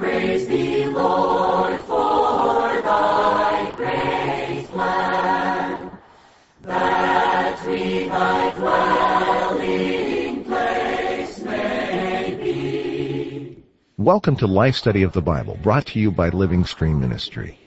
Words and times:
praise 0.00 0.48
thee, 0.48 0.86
Lord, 0.86 1.78
for 1.82 2.80
thy 2.80 3.70
great 3.76 4.66
plan, 4.70 5.90
that 6.62 7.66
we 7.66 8.08
thy 8.08 8.50
dwelling 8.52 10.42
place 10.44 11.40
may 11.40 12.34
be. 12.34 13.62
Welcome 13.98 14.36
to 14.36 14.46
Life 14.46 14.74
Study 14.74 15.02
of 15.02 15.12
the 15.12 15.20
Bible, 15.20 15.58
brought 15.62 15.84
to 15.88 16.00
you 16.00 16.10
by 16.10 16.30
Living 16.30 16.64
Stream 16.64 16.98
Ministry. 16.98 17.58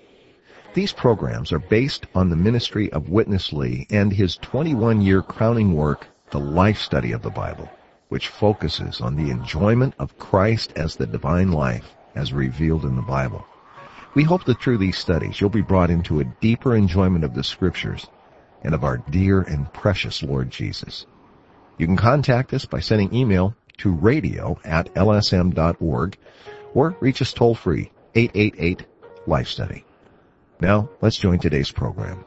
These 0.73 0.91
programs 0.91 1.51
are 1.51 1.59
based 1.59 2.07
on 2.15 2.31
the 2.31 2.35
ministry 2.35 2.91
of 2.93 3.09
Witness 3.09 3.53
Lee 3.53 3.85
and 3.91 4.11
his 4.11 4.39
21-year 4.39 5.21
crowning 5.21 5.73
work, 5.73 6.07
The 6.31 6.39
Life 6.39 6.79
Study 6.79 7.11
of 7.11 7.21
the 7.21 7.29
Bible 7.29 7.69
which 8.09 8.27
focuses 8.27 9.01
on 9.01 9.15
the 9.15 9.31
enjoyment 9.31 9.93
of 9.97 10.17
Christ 10.19 10.73
as 10.75 10.95
the 10.95 11.07
divine 11.07 11.51
life 11.51 11.95
as 12.15 12.33
revealed 12.33 12.85
in 12.85 12.95
the 12.95 13.01
Bible. 13.01 13.45
We 14.15 14.23
hope 14.23 14.45
that 14.45 14.61
through 14.61 14.77
these 14.77 14.97
studies 14.97 15.41
you'll 15.41 15.49
be 15.49 15.61
brought 15.61 15.89
into 15.89 16.19
a 16.19 16.25
deeper 16.25 16.75
enjoyment 16.75 17.23
of 17.23 17.33
the 17.33 17.43
scriptures 17.43 18.07
and 18.61 18.75
of 18.75 18.83
our 18.83 18.97
dear 18.97 19.41
and 19.41 19.71
precious 19.73 20.21
Lord 20.21 20.51
Jesus. 20.51 21.05
You 21.77 21.87
can 21.87 21.97
contact 21.97 22.53
us 22.53 22.65
by 22.65 22.79
sending 22.79 23.13
email 23.13 23.55
to 23.77 23.91
radio 23.91 24.59
at 24.63 24.93
lsm.org 24.93 26.17
or 26.73 26.95
reach 26.99 27.21
us 27.21 27.33
toll 27.33 27.55
free 27.55 27.91
888 28.15 28.85
Life 29.25 29.47
Study. 29.47 29.85
Now 30.59 30.89
let's 31.01 31.17
join 31.17 31.39
today's 31.39 31.71
program. 31.71 32.25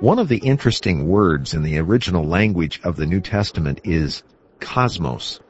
One 0.00 0.18
of 0.18 0.28
the 0.28 0.38
interesting 0.38 1.06
words 1.08 1.54
in 1.54 1.62
the 1.62 1.78
original 1.78 2.24
language 2.24 2.80
of 2.84 2.96
the 2.96 3.06
New 3.06 3.20
Testament 3.20 3.80
is 3.84 4.22
cosmos. 4.60 5.40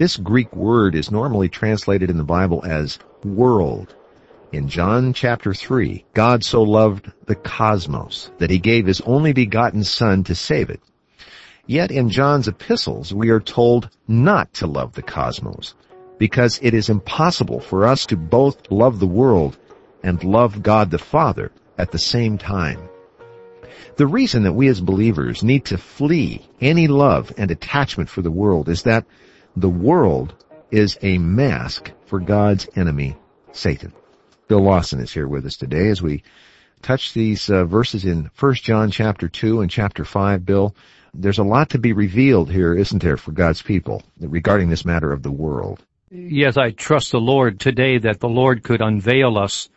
This 0.00 0.16
Greek 0.16 0.56
word 0.56 0.94
is 0.94 1.10
normally 1.10 1.50
translated 1.50 2.08
in 2.08 2.16
the 2.16 2.24
Bible 2.24 2.64
as 2.64 2.98
world. 3.22 3.94
In 4.50 4.66
John 4.66 5.12
chapter 5.12 5.52
3, 5.52 6.06
God 6.14 6.42
so 6.42 6.62
loved 6.62 7.12
the 7.26 7.34
cosmos 7.34 8.30
that 8.38 8.48
he 8.48 8.58
gave 8.58 8.86
his 8.86 9.02
only 9.02 9.34
begotten 9.34 9.84
son 9.84 10.24
to 10.24 10.34
save 10.34 10.70
it. 10.70 10.80
Yet 11.66 11.90
in 11.90 12.08
John's 12.08 12.48
epistles, 12.48 13.12
we 13.12 13.28
are 13.28 13.40
told 13.40 13.90
not 14.08 14.54
to 14.54 14.66
love 14.66 14.94
the 14.94 15.02
cosmos 15.02 15.74
because 16.16 16.58
it 16.62 16.72
is 16.72 16.88
impossible 16.88 17.60
for 17.60 17.86
us 17.86 18.06
to 18.06 18.16
both 18.16 18.70
love 18.70 19.00
the 19.00 19.06
world 19.06 19.58
and 20.02 20.24
love 20.24 20.62
God 20.62 20.90
the 20.90 20.98
Father 20.98 21.52
at 21.76 21.92
the 21.92 21.98
same 21.98 22.38
time. 22.38 22.88
The 23.96 24.06
reason 24.06 24.44
that 24.44 24.54
we 24.54 24.68
as 24.68 24.80
believers 24.80 25.42
need 25.42 25.66
to 25.66 25.76
flee 25.76 26.48
any 26.58 26.88
love 26.88 27.34
and 27.36 27.50
attachment 27.50 28.08
for 28.08 28.22
the 28.22 28.30
world 28.30 28.70
is 28.70 28.84
that 28.84 29.04
the 29.56 29.68
world 29.68 30.34
is 30.70 30.98
a 31.02 31.18
mask 31.18 31.90
for 32.06 32.20
God's 32.20 32.68
enemy, 32.76 33.16
Satan. 33.52 33.92
Bill 34.48 34.60
Lawson 34.60 35.00
is 35.00 35.12
here 35.12 35.28
with 35.28 35.46
us 35.46 35.56
today 35.56 35.88
as 35.88 36.02
we 36.02 36.22
touch 36.82 37.12
these 37.12 37.50
uh, 37.50 37.64
verses 37.64 38.04
in 38.04 38.30
1 38.38 38.54
John 38.54 38.90
chapter 38.90 39.28
2 39.28 39.60
and 39.60 39.70
chapter 39.70 40.04
5. 40.04 40.44
Bill, 40.44 40.74
there's 41.14 41.38
a 41.38 41.44
lot 41.44 41.70
to 41.70 41.78
be 41.78 41.92
revealed 41.92 42.50
here, 42.50 42.74
isn't 42.74 43.02
there, 43.02 43.16
for 43.16 43.32
God's 43.32 43.62
people 43.62 44.02
regarding 44.18 44.70
this 44.70 44.84
matter 44.84 45.12
of 45.12 45.22
the 45.22 45.30
world? 45.30 45.84
Yes, 46.10 46.56
I 46.56 46.70
trust 46.70 47.12
the 47.12 47.20
Lord 47.20 47.60
today 47.60 47.98
that 47.98 48.20
the 48.20 48.28
Lord 48.28 48.62
could 48.62 48.80
unveil 48.80 49.38
us 49.38 49.68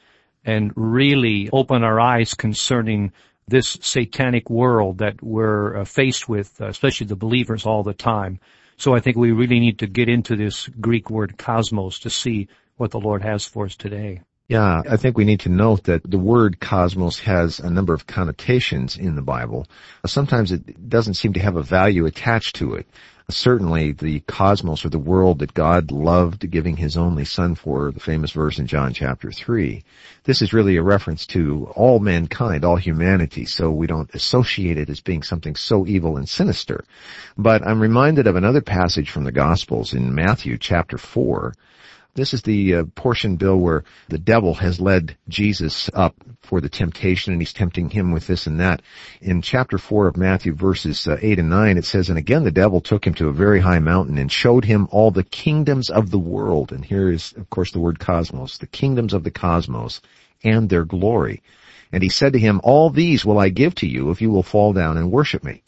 and 0.46 0.72
really 0.76 1.50
open 1.52 1.84
our 1.84 2.00
eyes 2.00 2.34
concerning 2.34 3.12
this 3.48 3.78
satanic 3.82 4.50
world 4.50 5.00
that 5.00 5.22
we're 5.22 5.78
uh, 5.78 5.86
faced 5.86 6.28
with, 6.28 6.60
uh, 6.62 6.68
especially 6.68 7.08
the 7.08 7.16
believers 7.16 7.66
all 7.66 7.84
the 7.84 7.94
time. 7.94 8.40
So 8.84 8.94
I 8.94 9.00
think 9.00 9.16
we 9.16 9.32
really 9.32 9.62
need 9.62 9.80
to 9.80 9.88
get 9.88 10.10
into 10.10 10.36
this 10.36 10.68
Greek 10.68 11.10
word 11.10 11.38
cosmos 11.38 12.00
to 12.00 12.10
see 12.10 12.50
what 12.76 12.92
the 12.92 13.00
Lord 13.00 13.22
has 13.22 13.46
for 13.46 13.64
us 13.64 13.78
today. 13.78 14.24
Yeah, 14.54 14.84
I 14.88 14.98
think 14.98 15.18
we 15.18 15.26
need 15.26 15.40
to 15.42 15.50
note 15.50 15.86
that 15.86 16.10
the 16.10 16.20
word 16.20 16.60
cosmos 16.60 17.18
has 17.22 17.60
a 17.60 17.72
number 17.72 17.92
of 17.96 18.06
connotations 18.06 18.96
in 18.96 19.16
the 19.16 19.24
Bible. 19.24 19.66
Sometimes 20.06 20.52
it 20.52 20.88
doesn't 20.88 21.16
seem 21.16 21.34
to 21.34 21.40
have 21.40 21.56
a 21.56 21.64
value 21.64 22.06
attached 22.06 22.58
to 22.58 22.76
it 22.76 22.86
certainly 23.30 23.94
the 23.94 24.20
cosmos 24.22 24.86
or 24.86 24.90
the 24.90 25.00
world 25.00 25.40
that 25.40 25.54
God 25.54 25.92
loved 25.92 26.50
giving 26.52 26.76
his 26.76 26.98
only 26.98 27.26
son 27.26 27.56
for, 27.56 27.92
the 27.92 28.00
famous 28.00 28.32
verse 28.32 28.60
in 28.60 28.68
John 28.68 28.94
chapter 28.94 29.32
3. 29.32 29.84
This 30.26 30.42
is 30.42 30.54
really 30.54 30.78
a 30.78 30.84
reference 30.84 31.26
to 31.28 31.72
all 31.76 32.00
mankind, 32.00 32.66
all 32.66 32.76
humanity, 32.76 33.46
so 33.46 33.72
we 33.72 33.88
don't 33.88 34.14
associate 34.14 34.78
it 34.78 34.90
as 34.90 35.02
being 35.02 35.24
something 35.24 35.56
so 35.56 35.88
evil 35.88 36.18
and 36.18 36.28
sinister. 36.28 36.84
But 37.38 37.66
I'm 37.66 37.82
reminded 37.82 38.28
of 38.28 38.36
another 38.36 38.62
passage 38.62 39.10
from 39.10 39.24
the 39.24 39.32
Gospels 39.32 39.94
in 39.94 40.14
Matthew 40.14 40.58
chapter 40.58 40.98
4, 40.98 41.54
this 42.16 42.34
is 42.34 42.44
the 42.44 42.76
uh, 42.76 42.84
portion, 42.94 43.38
Bill, 43.38 43.58
where 43.58 43.84
the 44.08 44.20
devil 44.20 44.54
has 44.54 44.80
led 44.80 45.18
Jesus 45.30 45.90
up 45.96 46.16
for 46.42 46.62
the 46.62 46.70
temptation 46.70 47.34
and 47.34 47.42
he's 47.42 47.54
tempting 47.54 47.90
him 47.90 48.12
with 48.12 48.28
this 48.28 48.46
and 48.46 48.60
that. 48.60 48.84
In 49.20 49.42
chapter 49.42 49.80
4 49.80 50.08
of 50.08 50.18
Matthew 50.18 50.54
verses 50.54 51.08
uh, 51.08 51.18
8 51.20 51.40
and 51.40 51.50
9 51.50 51.78
it 51.78 51.86
says, 51.86 52.10
And 52.10 52.20
again 52.20 52.44
the 52.44 52.52
devil 52.52 52.82
took 52.82 53.08
him 53.08 53.16
to 53.16 53.30
a 53.30 53.34
very 53.34 53.60
high 53.60 53.80
mountain 53.80 54.20
and 54.20 54.32
showed 54.32 54.64
him 54.64 54.88
all 54.92 55.10
the 55.10 55.24
kingdoms 55.24 55.90
of 55.90 56.12
the 56.12 56.20
world. 56.20 56.72
And 56.72 56.86
here 56.86 57.10
is, 57.10 57.34
of 57.34 57.50
course, 57.50 57.72
the 57.72 57.80
word 57.80 58.00
cosmos, 58.00 58.60
the 58.60 58.68
kingdoms 58.68 59.14
of 59.14 59.24
the 59.24 59.32
cosmos 59.32 60.00
and 60.44 60.70
their 60.70 60.86
glory. 60.86 61.42
And 61.92 62.04
he 62.04 62.10
said 62.10 62.34
to 62.34 62.40
him, 62.40 62.62
All 62.64 62.92
these 62.92 63.26
will 63.26 63.40
I 63.40 63.50
give 63.50 63.74
to 63.76 63.88
you 63.88 64.12
if 64.12 64.22
you 64.22 64.30
will 64.30 64.44
fall 64.44 64.74
down 64.74 64.98
and 64.98 65.12
worship 65.12 65.44
me. 65.44 65.64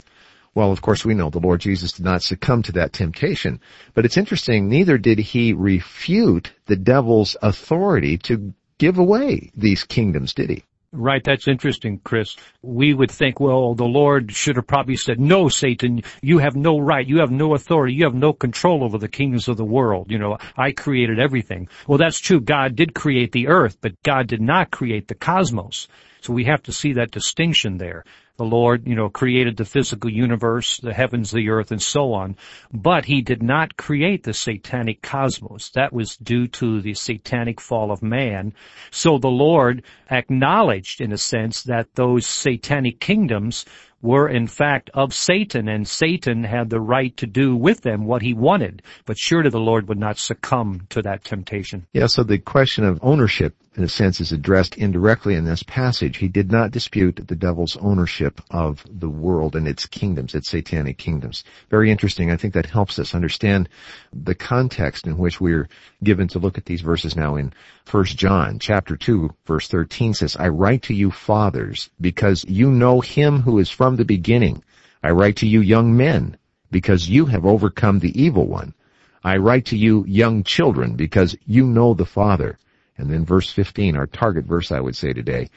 Well, 0.56 0.72
of 0.72 0.80
course 0.80 1.04
we 1.04 1.12
know 1.12 1.28
the 1.28 1.38
Lord 1.38 1.60
Jesus 1.60 1.92
did 1.92 2.06
not 2.06 2.22
succumb 2.22 2.62
to 2.62 2.72
that 2.72 2.94
temptation. 2.94 3.60
But 3.92 4.06
it's 4.06 4.16
interesting, 4.16 4.70
neither 4.70 4.96
did 4.96 5.18
he 5.18 5.52
refute 5.52 6.50
the 6.64 6.76
devil's 6.76 7.36
authority 7.42 8.16
to 8.24 8.54
give 8.78 8.96
away 8.96 9.50
these 9.54 9.84
kingdoms, 9.84 10.32
did 10.32 10.48
he? 10.48 10.64
Right, 10.92 11.22
that's 11.22 11.46
interesting, 11.46 12.00
Chris. 12.02 12.36
We 12.62 12.94
would 12.94 13.10
think, 13.10 13.38
well, 13.38 13.74
the 13.74 13.84
Lord 13.84 14.32
should 14.32 14.56
have 14.56 14.66
probably 14.66 14.96
said, 14.96 15.20
no, 15.20 15.50
Satan, 15.50 16.02
you 16.22 16.38
have 16.38 16.56
no 16.56 16.78
right, 16.78 17.06
you 17.06 17.18
have 17.18 17.30
no 17.30 17.54
authority, 17.54 17.92
you 17.92 18.04
have 18.04 18.14
no 18.14 18.32
control 18.32 18.82
over 18.82 18.96
the 18.96 19.08
kingdoms 19.08 19.48
of 19.48 19.58
the 19.58 19.64
world. 19.64 20.10
You 20.10 20.18
know, 20.18 20.38
I 20.56 20.72
created 20.72 21.18
everything. 21.18 21.68
Well, 21.86 21.98
that's 21.98 22.18
true. 22.18 22.40
God 22.40 22.76
did 22.76 22.94
create 22.94 23.32
the 23.32 23.48
earth, 23.48 23.76
but 23.82 24.02
God 24.02 24.26
did 24.26 24.40
not 24.40 24.70
create 24.70 25.06
the 25.08 25.14
cosmos. 25.14 25.86
So 26.22 26.32
we 26.32 26.44
have 26.44 26.62
to 26.62 26.72
see 26.72 26.94
that 26.94 27.10
distinction 27.10 27.76
there. 27.76 28.04
The 28.36 28.44
Lord, 28.44 28.86
you 28.86 28.94
know, 28.94 29.08
created 29.08 29.56
the 29.56 29.64
physical 29.64 30.10
universe, 30.10 30.78
the 30.78 30.92
heavens, 30.92 31.30
the 31.30 31.48
earth, 31.48 31.72
and 31.72 31.80
so 31.80 32.12
on. 32.12 32.36
But 32.72 33.06
He 33.06 33.22
did 33.22 33.42
not 33.42 33.76
create 33.76 34.24
the 34.24 34.34
satanic 34.34 35.00
cosmos. 35.02 35.70
That 35.70 35.92
was 35.92 36.16
due 36.16 36.46
to 36.48 36.80
the 36.80 36.94
satanic 36.94 37.60
fall 37.60 37.90
of 37.90 38.02
man. 38.02 38.52
So 38.90 39.18
the 39.18 39.28
Lord 39.28 39.82
acknowledged, 40.10 41.00
in 41.00 41.12
a 41.12 41.18
sense, 41.18 41.62
that 41.62 41.94
those 41.94 42.26
satanic 42.26 43.00
kingdoms 43.00 43.64
were 44.06 44.28
in 44.28 44.46
fact 44.46 44.88
of 44.94 45.12
Satan 45.12 45.68
and 45.68 45.86
Satan 45.86 46.44
had 46.44 46.70
the 46.70 46.80
right 46.80 47.14
to 47.16 47.26
do 47.26 47.56
with 47.56 47.82
them 47.82 48.06
what 48.06 48.22
he 48.22 48.32
wanted. 48.32 48.82
But 49.04 49.18
surely 49.18 49.50
the 49.50 49.58
Lord 49.58 49.88
would 49.88 49.98
not 49.98 50.18
succumb 50.18 50.86
to 50.90 51.02
that 51.02 51.24
temptation. 51.24 51.86
Yeah, 51.92 52.06
so 52.06 52.22
the 52.22 52.38
question 52.38 52.84
of 52.84 53.00
ownership 53.02 53.54
in 53.76 53.84
a 53.84 53.88
sense 53.88 54.20
is 54.20 54.32
addressed 54.32 54.76
indirectly 54.76 55.34
in 55.34 55.44
this 55.44 55.62
passage. 55.62 56.16
He 56.16 56.28
did 56.28 56.50
not 56.50 56.70
dispute 56.70 57.20
the 57.26 57.36
devil's 57.36 57.76
ownership 57.76 58.40
of 58.50 58.84
the 58.88 59.08
world 59.08 59.54
and 59.54 59.68
its 59.68 59.86
kingdoms, 59.86 60.34
its 60.34 60.48
satanic 60.48 60.96
kingdoms. 60.96 61.44
Very 61.68 61.90
interesting. 61.90 62.30
I 62.30 62.36
think 62.36 62.54
that 62.54 62.66
helps 62.66 62.98
us 62.98 63.14
understand 63.14 63.68
the 64.12 64.34
context 64.34 65.06
in 65.06 65.18
which 65.18 65.40
we're 65.40 65.68
given 66.02 66.28
to 66.28 66.38
look 66.38 66.56
at 66.56 66.64
these 66.64 66.80
verses 66.80 67.16
now 67.16 67.36
in 67.36 67.52
1 67.90 68.04
John 68.04 68.58
chapter 68.58 68.96
2 68.96 69.30
verse 69.44 69.68
13 69.68 70.14
says, 70.14 70.36
I 70.36 70.48
write 70.48 70.82
to 70.84 70.94
you 70.94 71.10
fathers 71.10 71.90
because 72.00 72.44
you 72.48 72.70
know 72.70 73.00
him 73.00 73.40
who 73.40 73.58
is 73.58 73.70
from 73.70 73.95
the 73.96 74.04
beginning. 74.04 74.62
I 75.02 75.10
write 75.10 75.36
to 75.36 75.46
you 75.46 75.60
young 75.60 75.96
men 75.96 76.36
because 76.70 77.08
you 77.08 77.26
have 77.26 77.46
overcome 77.46 77.98
the 77.98 78.20
evil 78.20 78.46
one. 78.46 78.74
I 79.22 79.38
write 79.38 79.66
to 79.66 79.76
you 79.76 80.04
young 80.06 80.44
children 80.44 80.94
because 80.94 81.36
you 81.46 81.66
know 81.66 81.94
the 81.94 82.06
Father. 82.06 82.58
And 82.98 83.10
then 83.10 83.24
verse 83.24 83.50
15, 83.50 83.96
our 83.96 84.06
target 84.06 84.44
verse 84.44 84.70
I 84.70 84.80
would 84.80 84.96
say 84.96 85.12
today, 85.12 85.50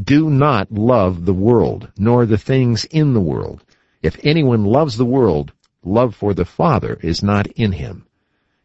do 0.00 0.28
not 0.28 0.70
love 0.70 1.24
the 1.24 1.34
world, 1.34 1.90
nor 1.96 2.26
the 2.26 2.38
things 2.38 2.84
in 2.84 3.14
the 3.14 3.20
world. 3.20 3.64
If 4.02 4.18
anyone 4.24 4.64
loves 4.64 4.96
the 4.96 5.04
world, 5.06 5.52
love 5.82 6.14
for 6.14 6.34
the 6.34 6.44
Father 6.44 6.98
is 7.02 7.22
not 7.22 7.46
in 7.48 7.72
him. 7.72 8.06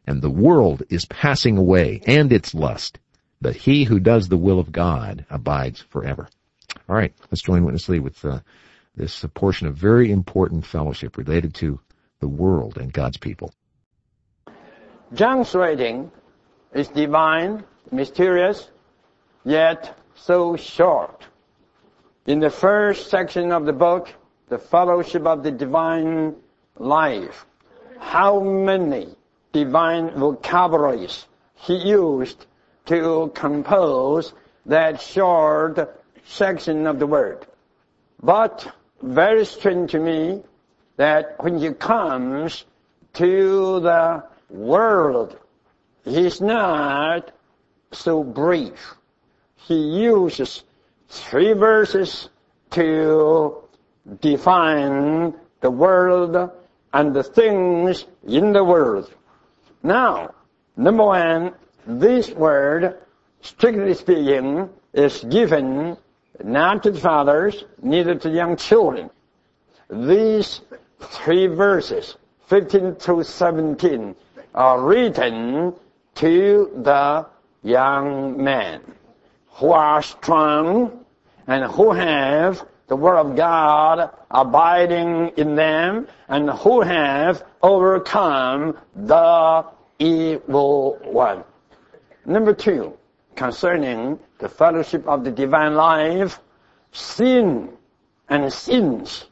And 0.06 0.22
the 0.22 0.30
world 0.30 0.84
is 0.90 1.06
passing 1.06 1.58
away, 1.58 2.02
and 2.06 2.34
its 2.34 2.54
lust, 2.54 3.00
but 3.40 3.56
he 3.56 3.86
who 3.86 4.00
does 4.00 4.28
the 4.28 4.38
will 4.38 4.60
of 4.60 4.72
God 4.72 5.26
abides 5.30 5.82
forever. 5.82 6.28
All 6.90 6.96
right, 6.96 7.14
let's 7.30 7.42
join 7.42 7.64
Witness 7.64 7.88
Lee 7.88 8.00
with 8.00 8.24
uh, 8.26 8.40
this 8.96 9.18
is 9.18 9.24
a 9.24 9.30
portion 9.30 9.68
of 9.68 9.76
very 9.76 10.12
important 10.12 10.66
fellowship 10.66 11.18
related 11.18 11.54
to 11.56 11.80
the 12.20 12.28
world 12.28 12.78
and 12.78 12.92
God's 12.92 13.18
people. 13.18 13.54
John's 15.14 15.54
writing 15.56 16.12
is 16.74 16.88
divine 16.90 17.64
mysterious, 17.92 18.70
yet 19.44 19.98
so 20.16 20.56
short. 20.56 21.26
In 22.26 22.40
the 22.40 22.50
first 22.50 23.10
section 23.10 23.52
of 23.52 23.66
the 23.66 23.74
book, 23.74 24.14
the 24.50 24.58
fellowship 24.58 25.26
of 25.26 25.44
the 25.44 25.52
divine 25.52 26.36
life, 26.78 27.46
how 28.00 28.40
many 28.40 29.16
divine 29.52 30.12
vocabularies 30.12 31.26
he 31.56 31.76
used 31.76 32.46
to 32.86 33.32
compose 33.34 34.34
that 34.66 35.02
short 35.02 35.98
section 36.26 36.88
of 36.88 37.00
the 37.00 37.08
word. 37.08 37.46
But 38.22 38.72
very 39.02 39.46
strange 39.46 39.92
to 39.92 40.00
me 40.00 40.42
that 40.98 41.36
when 41.44 41.58
he 41.58 41.74
comes 41.74 42.66
to 43.14 43.80
the 43.80 44.24
world, 44.50 45.38
he's 46.06 46.42
not 46.42 47.32
so 47.92 48.24
brief. 48.24 48.96
He 49.56 49.76
uses 49.76 50.64
three 51.10 51.54
verses 51.54 52.30
to 52.72 53.58
define 54.22 55.34
the 55.62 55.72
world 55.72 56.52
and 56.94 57.14
the 57.14 57.24
things 57.24 58.06
in 58.28 58.54
the 58.54 58.64
world. 58.64 59.14
Now, 59.84 60.34
number 60.76 61.04
one, 61.04 61.54
this 61.86 62.30
word, 62.32 62.98
strictly 63.42 63.94
speaking, 63.94 64.70
is 64.94 65.24
given 65.24 65.98
not 66.44 66.84
to 66.84 66.92
the 66.92 67.00
fathers, 67.00 67.64
neither 67.82 68.16
to 68.16 68.30
young 68.30 68.56
children. 68.56 69.10
These 69.90 70.62
three 71.00 71.48
verses, 71.48 72.18
15 72.48 72.96
to 72.96 73.24
17, 73.24 74.16
are 74.54 74.82
written 74.82 75.74
to 76.16 76.72
the 76.84 77.26
young 77.64 78.42
men 78.44 78.82
who 79.54 79.72
are 79.72 80.02
strong 80.02 81.06
and 81.48 81.66
who 81.72 81.92
have 81.92 82.66
the 82.88 82.96
Word 82.96 83.18
of 83.18 83.36
God 83.36 84.10
abiding 84.30 85.30
in 85.38 85.56
them 85.56 86.08
and 86.28 86.50
who 86.50 86.82
have 86.82 87.44
overcome 87.62 88.78
the 88.96 89.66
evil 90.00 91.00
one. 91.04 91.44
Number 92.26 92.54
two, 92.54 92.98
concerning 93.36 94.20
the 94.40 94.50
fellowship 94.50 95.08
of 95.08 95.24
the 95.24 95.32
divine 95.32 95.76
life, 95.76 96.40
sin 96.92 97.70
and 98.30 98.52
sins 98.52 99.26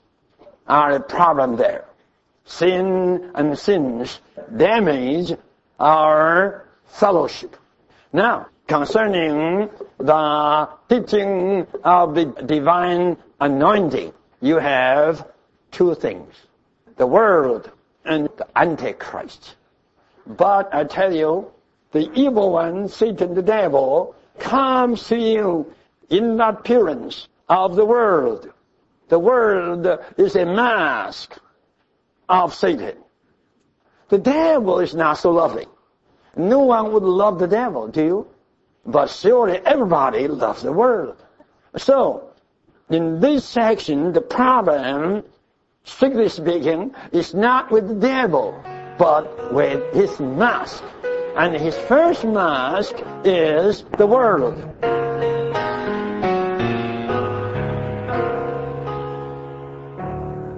are 0.67 0.93
a 0.93 0.99
problem 0.99 1.55
there. 1.55 1.85
Sin 2.45 3.31
and 3.35 3.57
sins 3.57 4.19
damage 4.55 5.33
our 5.79 6.65
fellowship. 6.85 7.55
Now, 8.11 8.47
concerning 8.67 9.69
the 9.97 10.69
teaching 10.89 11.67
of 11.83 12.15
the 12.15 12.25
divine 12.25 13.17
anointing, 13.39 14.13
you 14.41 14.57
have 14.57 15.27
two 15.71 15.95
things. 15.95 16.33
The 16.97 17.07
world 17.07 17.71
and 18.05 18.29
the 18.37 18.47
Antichrist. 18.55 19.55
But 20.25 20.73
I 20.73 20.83
tell 20.83 21.13
you, 21.13 21.51
the 21.91 22.11
evil 22.13 22.51
one, 22.51 22.87
Satan 22.87 23.33
the 23.33 23.41
devil, 23.41 24.15
comes 24.37 25.07
to 25.07 25.17
you 25.17 25.73
in 26.09 26.37
the 26.37 26.49
appearance 26.49 27.27
of 27.47 27.75
the 27.75 27.85
world. 27.85 28.51
The 29.09 29.19
world 29.19 29.87
is 30.17 30.35
a 30.35 30.45
mask 30.45 31.37
of 32.27 32.53
Satan. 32.53 32.95
The 34.09 34.19
devil 34.19 34.79
is 34.79 34.93
not 34.93 35.15
so 35.15 35.31
lovely. 35.31 35.65
No 36.35 36.59
one 36.59 36.93
would 36.93 37.03
love 37.03 37.39
the 37.39 37.47
devil, 37.47 37.87
do 37.87 38.03
you? 38.03 38.27
But 38.85 39.09
surely 39.09 39.57
everybody 39.65 40.27
loves 40.27 40.61
the 40.61 40.71
world. 40.71 41.17
So, 41.77 42.29
in 42.89 43.19
this 43.19 43.45
section, 43.45 44.13
the 44.13 44.21
problem, 44.21 45.23
strictly 45.83 46.29
speaking, 46.29 46.93
is 47.11 47.33
not 47.33 47.71
with 47.71 47.87
the 47.87 47.95
devil, 47.95 48.63
but 48.97 49.53
with 49.53 49.93
his 49.93 50.19
mask. 50.19 50.83
And 51.39 51.55
his 51.55 51.77
first 51.87 52.25
mask 52.25 52.95
is 53.23 53.85
the 53.97 54.05
world. 54.05 54.61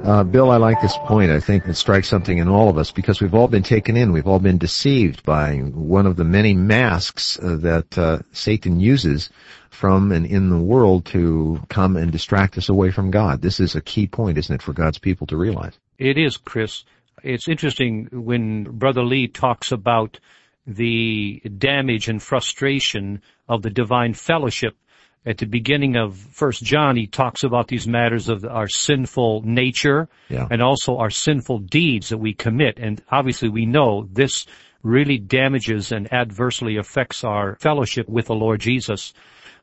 Uh, 0.04 0.24
Bill, 0.24 0.50
I 0.50 0.58
like 0.58 0.82
this 0.82 0.98
point. 1.06 1.30
I 1.30 1.40
think 1.40 1.68
it 1.68 1.76
strikes 1.76 2.10
something 2.10 2.40
in 2.40 2.48
all 2.48 2.68
of 2.68 2.80
us 2.80 2.90
because 2.90 3.22
we've 3.22 3.36
all 3.36 3.48
been 3.48 3.62
taken 3.62 3.96
in. 3.96 4.12
We've 4.12 4.26
all 4.26 4.40
been 4.40 4.58
deceived 4.58 5.22
by 5.22 5.58
one 5.58 6.08
of 6.08 6.16
the 6.16 6.24
many 6.24 6.56
masks 6.56 7.38
uh, 7.38 7.58
that 7.58 7.96
uh, 7.96 8.20
Satan 8.32 8.80
uses 8.80 9.30
from 9.70 10.12
and 10.12 10.26
in 10.26 10.50
the 10.50 10.58
world 10.58 11.06
to 11.06 11.62
come 11.70 11.96
and 11.96 12.12
distract 12.12 12.58
us 12.58 12.70
away 12.70 12.90
from 12.90 13.12
God. 13.12 13.44
This 13.44 13.60
is 13.60 13.76
a 13.76 13.82
key 13.82 14.08
point, 14.08 14.40
isn't 14.40 14.56
it, 14.56 14.64
for 14.64 14.74
God's 14.74 14.98
people 14.98 15.28
to 15.28 15.38
realize? 15.38 15.78
It 16.00 16.18
is, 16.18 16.38
Chris. 16.38 16.86
It's 17.22 17.48
interesting 17.48 18.10
when 18.12 18.64
Brother 18.64 19.04
Lee 19.04 19.28
talks 19.28 19.72
about 19.72 20.20
the 20.76 21.42
damage 21.58 22.08
and 22.08 22.22
frustration 22.22 23.22
of 23.48 23.62
the 23.62 23.70
divine 23.70 24.14
fellowship 24.14 24.76
at 25.26 25.38
the 25.38 25.46
beginning 25.46 25.98
of 25.98 26.18
First 26.18 26.64
John, 26.64 26.96
he 26.96 27.06
talks 27.06 27.44
about 27.44 27.68
these 27.68 27.88
matters 27.88 28.28
of 28.28 28.44
our 28.44 28.68
sinful 28.68 29.44
nature 29.46 30.10
Yeah. 30.30 30.48
and 30.50 30.62
also 30.64 30.98
our 30.98 31.12
sinful 31.12 31.60
deeds 31.60 32.10
that 32.10 32.18
we 32.18 32.34
commit. 32.34 32.80
And 32.80 33.02
obviously 33.12 33.48
we 33.50 33.68
know 33.68 34.08
this 34.12 34.48
really 34.82 35.20
damages 35.20 35.92
and 35.92 36.12
adversely 36.12 36.78
affects 36.78 37.24
our 37.24 37.56
fellowship 37.60 38.10
with 38.10 38.26
the 38.28 38.34
Lord 38.36 38.62
Jesus. 38.62 39.14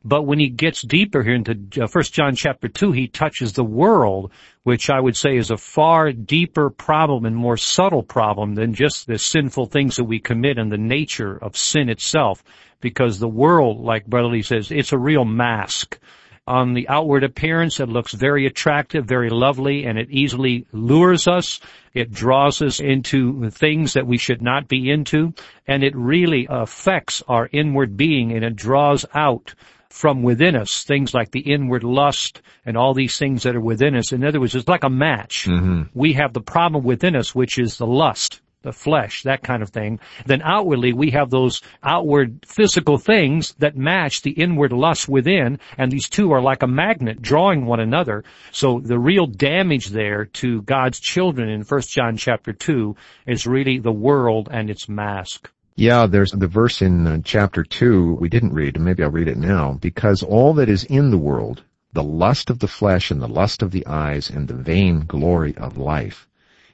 But 0.05 0.23
when 0.23 0.39
he 0.39 0.49
gets 0.49 0.83
deeper 0.83 1.25
here 1.25 1.35
into 1.35 1.59
uh, 1.83 1.89
First 1.89 2.15
John 2.15 2.37
chapter 2.37 2.69
2, 2.69 2.93
he 2.93 3.09
touches 3.09 3.55
the 3.55 3.65
world, 3.65 4.31
which 4.69 4.91
I 4.91 5.01
would 5.01 5.17
say 5.17 5.39
is 5.39 5.51
a 5.51 5.57
far 5.57 6.13
deeper 6.13 6.69
problem 6.69 7.25
and 7.25 7.35
more 7.35 7.57
subtle 7.57 8.03
problem 8.03 8.55
than 8.55 8.75
just 8.75 9.07
the 9.07 9.17
sinful 9.17 9.65
things 9.65 9.97
that 9.97 10.05
we 10.05 10.19
commit 10.19 10.59
and 10.59 10.71
the 10.71 10.77
nature 10.77 11.39
of 11.39 11.57
sin 11.57 11.89
itself. 11.89 12.45
Because 12.83 13.19
the 13.19 13.29
world, 13.29 13.81
like 13.81 14.05
Brother 14.05 14.29
Lee 14.29 14.43
says, 14.43 14.71
it's 14.71 14.93
a 14.93 14.99
real 14.99 15.25
mask. 15.25 15.99
On 16.47 16.75
the 16.75 16.87
outward 16.91 17.25
appearance, 17.25 17.81
it 17.81 17.89
looks 17.89 18.13
very 18.13 18.45
attractive, 18.45 19.07
very 19.07 19.31
lovely, 19.31 19.87
and 19.87 19.99
it 19.99 20.11
easily 20.11 20.67
lures 20.73 21.27
us. 21.27 21.61
It 21.95 22.13
draws 22.13 22.61
us 22.61 22.79
into 22.79 23.49
things 23.49 23.95
that 23.95 24.07
we 24.07 24.19
should 24.19 24.43
not 24.43 24.69
be 24.69 24.91
into, 24.91 25.33
and 25.67 25.83
it 25.83 25.97
really 25.97 26.47
affects 26.47 27.23
our 27.27 27.49
inward 27.53 27.97
being 27.97 28.33
and 28.33 28.45
it 28.45 28.55
draws 28.55 29.07
out 29.15 29.55
from 29.91 30.23
within 30.23 30.55
us 30.55 30.85
things 30.85 31.15
like 31.15 31.31
the 31.31 31.41
inward 31.41 31.85
lust 31.85 32.43
and 32.67 32.77
all 32.77 32.95
these 32.95 33.19
things 33.19 33.43
that 33.43 33.57
are 33.57 33.61
within 33.61 33.97
us. 33.97 34.13
In 34.13 34.25
other 34.25 34.41
words, 34.41 34.55
it's 34.55 34.69
like 34.69 34.85
a 34.85 34.91
match. 34.91 35.47
Mm-hmm. 35.49 35.83
We 35.95 36.13
have 36.15 36.33
the 36.33 36.41
problem 36.41 36.85
within 36.85 37.17
us, 37.17 37.35
which 37.35 37.59
is 37.59 37.79
the 37.79 37.87
lust, 37.87 38.41
the 38.63 38.73
flesh, 38.73 39.23
that 39.23 39.43
kind 39.43 39.63
of 39.63 39.71
thing. 39.71 39.99
Then 40.27 40.43
outwardly, 40.43 40.93
we 40.93 41.11
have 41.13 41.31
those 41.31 41.63
outward 41.83 42.45
physical 42.47 42.99
things 42.99 43.55
that 43.59 43.77
match 43.77 44.23
the 44.23 44.33
inward 44.33 44.73
lust 44.73 45.09
within, 45.09 45.59
and 45.79 45.91
these 45.91 46.09
two 46.09 46.33
are 46.33 46.43
like 46.43 46.63
a 46.63 46.67
magnet 46.67 47.23
drawing 47.23 47.65
one 47.65 47.81
another. 47.81 48.25
So 48.53 48.81
the 48.81 48.99
real 48.99 49.27
damage 49.27 49.89
there 49.89 50.27
to 50.27 50.63
God's 50.63 51.01
children 51.01 51.49
in 51.49 51.63
1 51.63 51.81
John 51.83 52.17
chapter 52.17 52.53
2 52.53 52.95
is 53.27 53.47
really 53.47 53.79
the 53.79 53.93
world 53.93 54.49
and 54.51 54.69
its 54.69 54.89
mask. 54.89 55.51
Yeah, 55.81 56.07
there's 56.09 56.33
the 56.33 56.49
verse 56.49 56.83
in 56.83 57.07
uh, 57.07 57.21
chapter 57.25 57.63
2 57.63 58.15
we 58.15 58.29
didn't 58.29 58.53
read, 58.53 58.81
maybe 58.81 59.05
I'll 59.05 59.13
read 59.13 59.29
it 59.29 59.37
now. 59.37 59.75
Because 59.75 60.25
all 60.25 60.55
that 60.55 60.69
is 60.69 60.83
in 60.83 61.13
the 61.13 61.19
world, 61.19 61.63
the 61.93 62.03
lust 62.03 62.51
of 62.51 62.59
the 62.59 62.67
flesh 62.67 63.13
and 63.13 63.23
the 63.23 63.29
lust 63.29 63.63
of 63.63 63.71
the 63.71 63.87
eyes 63.87 64.29
and 64.29 64.49
the 64.49 64.57
vain 64.57 65.05
glory 65.07 65.57
of 65.57 65.79
life, 65.79 66.27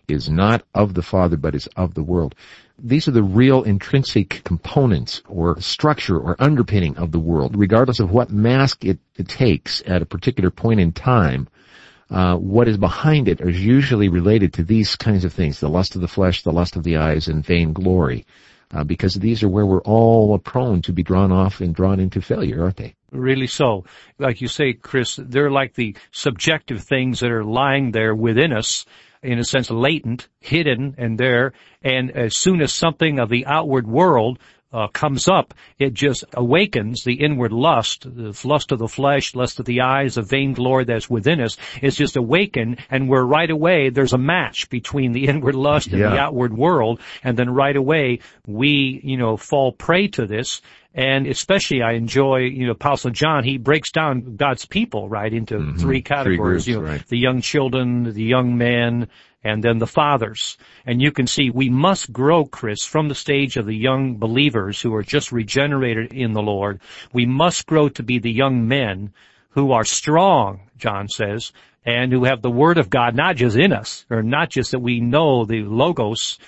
is 0.09 0.31
not 0.31 0.65
of 0.75 0.95
the 0.95 1.03
Father, 1.03 1.37
but 1.37 1.55
is 1.55 1.67
of 1.77 1.93
the 1.93 2.03
world. 2.03 2.35
These 2.79 3.07
are 3.07 3.11
the 3.11 3.23
real 3.23 3.63
intrinsic 3.63 4.43
components 4.43 5.21
or 5.29 5.61
structure 5.61 6.19
or 6.19 6.37
underpinning 6.39 6.97
of 6.97 7.13
the 7.13 7.21
world, 7.21 7.59
regardless 7.59 8.01
of 8.01 8.11
what 8.11 8.31
mask 8.31 8.87
it, 8.87 9.01
it 9.17 9.29
takes 9.29 9.83
at 9.87 10.01
a 10.01 10.07
particular 10.07 10.51
point 10.51 10.81
in 10.81 10.93
time. 10.93 11.47
Uh, 12.09 12.37
what 12.37 12.69
is 12.69 12.79
behind 12.79 13.29
it 13.29 13.43
is 13.43 13.63
usually 13.63 14.09
related 14.09 14.55
to 14.55 14.65
these 14.65 14.97
kinds 14.97 15.27
of 15.27 15.33
things, 15.35 15.61
the 15.61 15.69
lust 15.69 15.95
of 15.95 16.01
the 16.01 16.09
flesh, 16.09 16.41
the 16.41 16.53
lust 16.53 16.75
of 16.75 16.85
the 16.85 16.97
eyes, 16.97 17.29
and 17.29 17.45
vain 17.45 17.75
glory. 17.75 18.25
Uh, 18.75 18.83
because 18.83 19.15
these 19.15 19.43
are 19.45 19.49
where 19.49 19.65
we're 19.65 19.83
all 19.83 20.37
prone 20.39 20.83
to 20.83 20.93
be 20.93 21.05
drawn 21.05 21.31
off 21.31 21.61
and 21.61 21.75
drawn 21.75 22.01
into 22.01 22.21
failure, 22.21 22.63
aren't 22.63 22.77
they? 22.77 22.95
Really 23.13 23.47
so. 23.47 23.85
Like 24.19 24.41
you 24.41 24.49
say, 24.49 24.73
Chris, 24.73 25.17
they're 25.23 25.51
like 25.51 25.75
the 25.75 25.97
subjective 26.11 26.83
things 26.83 27.21
that 27.21 27.31
are 27.31 27.45
lying 27.45 27.93
there 27.93 28.15
within 28.17 28.53
us, 28.53 28.85
in 29.23 29.39
a 29.39 29.45
sense 29.45 29.71
latent, 29.71 30.29
hidden 30.41 30.97
and 30.99 31.19
there, 31.19 31.53
and 31.83 32.11
as 32.11 32.37
soon 32.37 32.61
as 32.61 32.73
something 32.73 33.21
of 33.21 33.29
the 33.29 33.47
outward 33.47 33.87
world 33.87 34.41
uh, 34.75 34.89
comes 34.89 35.29
up, 35.29 35.55
it 35.79 35.95
just 35.95 36.25
awakens 36.35 37.05
the 37.05 37.15
inward 37.15 37.53
lust, 37.53 38.03
the 38.03 38.37
lust 38.45 38.73
of 38.73 38.81
the 38.81 38.89
flesh, 38.89 39.35
lust 39.37 39.61
of 39.61 39.67
the 39.67 39.83
eyes, 39.83 40.17
the 40.17 40.23
vain 40.23 40.53
glory 40.53 40.85
that's 40.85 41.09
within 41.09 41.41
us. 41.41 41.57
It's 41.81 41.97
just 41.97 42.17
awakened 42.17 42.81
and 42.91 43.09
we're 43.09 43.23
right 43.23 43.51
away, 43.51 43.91
there's 43.91 44.13
a 44.13 44.19
match 44.19 44.69
between 44.71 45.13
the 45.13 45.27
inward 45.29 45.55
lust 45.55 45.93
and 45.93 46.03
the 46.03 46.19
outward 46.19 46.53
world. 46.53 47.01
And 47.23 47.39
then 47.39 47.51
right 47.51 47.77
away 47.77 48.19
we, 48.47 49.01
you 49.05 49.17
know, 49.17 49.37
fall 49.37 49.71
prey 49.71 50.09
to 50.09 50.27
this 50.27 50.61
And 50.95 51.27
especially 51.27 51.83
I 51.83 51.93
enjoy, 51.93 52.39
you 52.43 52.67
know, 52.67 52.73
Apostle 52.73 53.11
John, 53.11 53.43
he 53.43 53.59
breaks 53.59 53.91
down 53.91 54.37
God's 54.37 54.65
people, 54.65 55.09
right, 55.09 55.33
into 55.33 55.57
Mhm. 55.57 55.73
three 55.73 55.81
Three 55.81 56.03
categories, 56.03 56.39
groups, 56.39 56.67
you 56.69 56.75
know, 56.77 56.83
right. 56.83 57.07
the 57.09 57.19
young 57.19 57.41
children, 57.41 58.05
the 58.05 58.23
young 58.23 58.57
men, 58.57 59.09
and 59.43 59.63
then 59.63 59.79
the 59.79 59.89
fathers. 59.89 60.57
And 60.87 61.03
you 61.03 61.11
can 61.11 61.27
see 61.27 61.51
we 61.51 61.69
must 61.69 62.13
grow, 62.13 62.45
Chris, 62.45 62.85
from 62.85 63.09
the 63.09 63.15
stage 63.15 63.57
of 63.57 63.67
the 63.67 63.77
young 63.77 64.17
believers 64.17 64.81
who 64.81 64.95
are 64.95 65.03
just 65.03 65.33
regenerated 65.33 66.13
in 66.13 66.33
the 66.33 66.43
Lord. 66.43 66.81
We 67.13 67.27
must 67.27 67.67
grow 67.67 67.89
to 67.89 68.03
be 68.03 68.19
the 68.21 68.33
young 68.33 68.69
men 68.69 69.13
who 69.51 69.73
are 69.73 69.85
strong, 69.85 70.61
John 70.79 71.09
says, 71.09 71.53
and 71.85 72.13
who 72.13 72.25
have 72.25 72.41
the 72.41 72.51
Word 72.51 72.79
of 72.79 72.89
God 72.89 73.15
not 73.15 73.37
just 73.37 73.57
in 73.57 73.73
us, 73.73 74.07
or 74.11 74.23
not 74.23 74.49
just 74.49 74.71
that 74.71 74.79
we 74.81 75.01
know 75.01 75.45
the 75.45 75.63
Logos, 75.63 76.39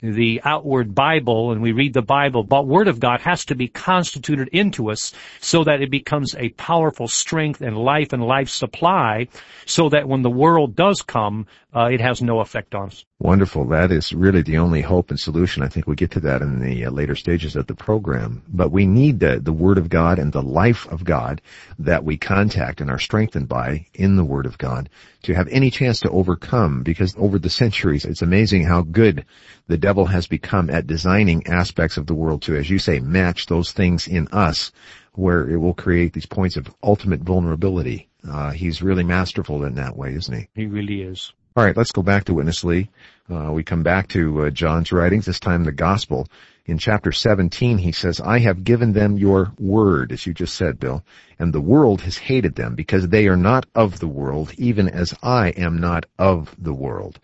the 0.00 0.40
outward 0.44 0.94
Bible 0.94 1.52
and 1.52 1.62
we 1.62 1.72
read 1.72 1.94
the 1.94 2.02
Bible, 2.02 2.42
but 2.42 2.66
Word 2.66 2.88
of 2.88 3.00
God 3.00 3.20
has 3.20 3.44
to 3.46 3.54
be 3.54 3.68
constituted 3.68 4.48
into 4.48 4.90
us 4.90 5.12
so 5.40 5.64
that 5.64 5.80
it 5.80 5.90
becomes 5.90 6.34
a 6.36 6.50
powerful 6.50 7.08
strength 7.08 7.60
and 7.60 7.76
life 7.76 8.12
and 8.12 8.22
life 8.22 8.48
supply 8.48 9.28
so 9.66 9.88
that 9.88 10.08
when 10.08 10.22
the 10.22 10.30
world 10.30 10.76
does 10.76 11.00
come, 11.02 11.46
uh, 11.74 11.88
it 11.92 12.00
has 12.00 12.22
no 12.22 12.40
effect 12.40 12.74
on 12.74 12.88
us. 12.88 13.04
Wonderful. 13.18 13.66
That 13.66 13.90
is 13.90 14.12
really 14.12 14.42
the 14.42 14.58
only 14.58 14.80
hope 14.80 15.10
and 15.10 15.18
solution. 15.18 15.62
I 15.62 15.68
think 15.68 15.86
we 15.86 15.96
get 15.96 16.12
to 16.12 16.20
that 16.20 16.40
in 16.40 16.60
the 16.60 16.86
uh, 16.86 16.90
later 16.90 17.16
stages 17.16 17.56
of 17.56 17.66
the 17.66 17.74
program. 17.74 18.42
But 18.48 18.70
we 18.70 18.86
need 18.86 19.18
the, 19.18 19.40
the 19.40 19.52
Word 19.52 19.78
of 19.78 19.88
God 19.88 20.18
and 20.18 20.32
the 20.32 20.42
life 20.42 20.86
of 20.86 21.04
God 21.04 21.42
that 21.80 22.04
we 22.04 22.16
contact 22.16 22.80
and 22.80 22.90
are 22.90 22.98
strengthened 22.98 23.48
by 23.48 23.86
in 23.94 24.16
the 24.16 24.24
Word 24.24 24.46
of 24.46 24.56
God 24.58 24.88
to 25.22 25.34
have 25.34 25.48
any 25.48 25.70
chance 25.70 26.00
to 26.00 26.10
overcome 26.10 26.82
because 26.82 27.14
over 27.18 27.38
the 27.38 27.50
centuries, 27.50 28.04
it's 28.04 28.22
amazing 28.22 28.64
how 28.64 28.82
good 28.82 29.24
the 29.66 29.78
devil 29.78 30.04
has 30.04 30.26
become 30.26 30.70
at 30.70 30.86
designing 30.86 31.46
aspects 31.46 31.96
of 31.96 32.06
the 32.06 32.14
world 32.14 32.42
to, 32.42 32.56
as 32.56 32.70
you 32.70 32.78
say, 32.78 33.00
match 33.00 33.46
those 33.46 33.72
things 33.72 34.06
in 34.06 34.28
us 34.28 34.70
where 35.14 35.48
it 35.48 35.56
will 35.56 35.74
create 35.74 36.12
these 36.12 36.26
points 36.26 36.56
of 36.56 36.72
ultimate 36.82 37.20
vulnerability. 37.20 38.08
Uh, 38.28 38.50
he's 38.50 38.82
really 38.82 39.04
masterful 39.04 39.64
in 39.64 39.74
that 39.74 39.96
way, 39.96 40.14
isn't 40.14 40.36
he? 40.36 40.48
He 40.54 40.66
really 40.66 41.02
is. 41.02 41.32
All 41.56 41.64
right, 41.64 41.76
let's 41.76 41.92
go 41.92 42.02
back 42.02 42.24
to 42.24 42.34
Witness 42.34 42.64
Lee. 42.64 42.90
Uh, 43.32 43.52
we 43.52 43.62
come 43.62 43.84
back 43.84 44.08
to 44.08 44.46
uh, 44.46 44.50
John's 44.50 44.90
writings, 44.90 45.26
this 45.26 45.38
time 45.38 45.62
the 45.62 45.70
Gospel. 45.70 46.26
In 46.66 46.78
chapter 46.78 47.12
17, 47.12 47.78
he 47.78 47.92
says, 47.92 48.20
I 48.20 48.40
have 48.40 48.64
given 48.64 48.92
them 48.92 49.16
your 49.16 49.52
word, 49.60 50.10
as 50.10 50.26
you 50.26 50.34
just 50.34 50.56
said, 50.56 50.80
Bill, 50.80 51.04
and 51.38 51.52
the 51.52 51.60
world 51.60 52.00
has 52.00 52.18
hated 52.18 52.56
them 52.56 52.74
because 52.74 53.06
they 53.06 53.28
are 53.28 53.36
not 53.36 53.66
of 53.72 54.00
the 54.00 54.08
world, 54.08 54.52
even 54.58 54.88
as 54.88 55.14
I 55.22 55.50
am 55.50 55.78
not 55.78 56.06
of 56.18 56.52
the 56.58 56.74
world. 56.74 57.20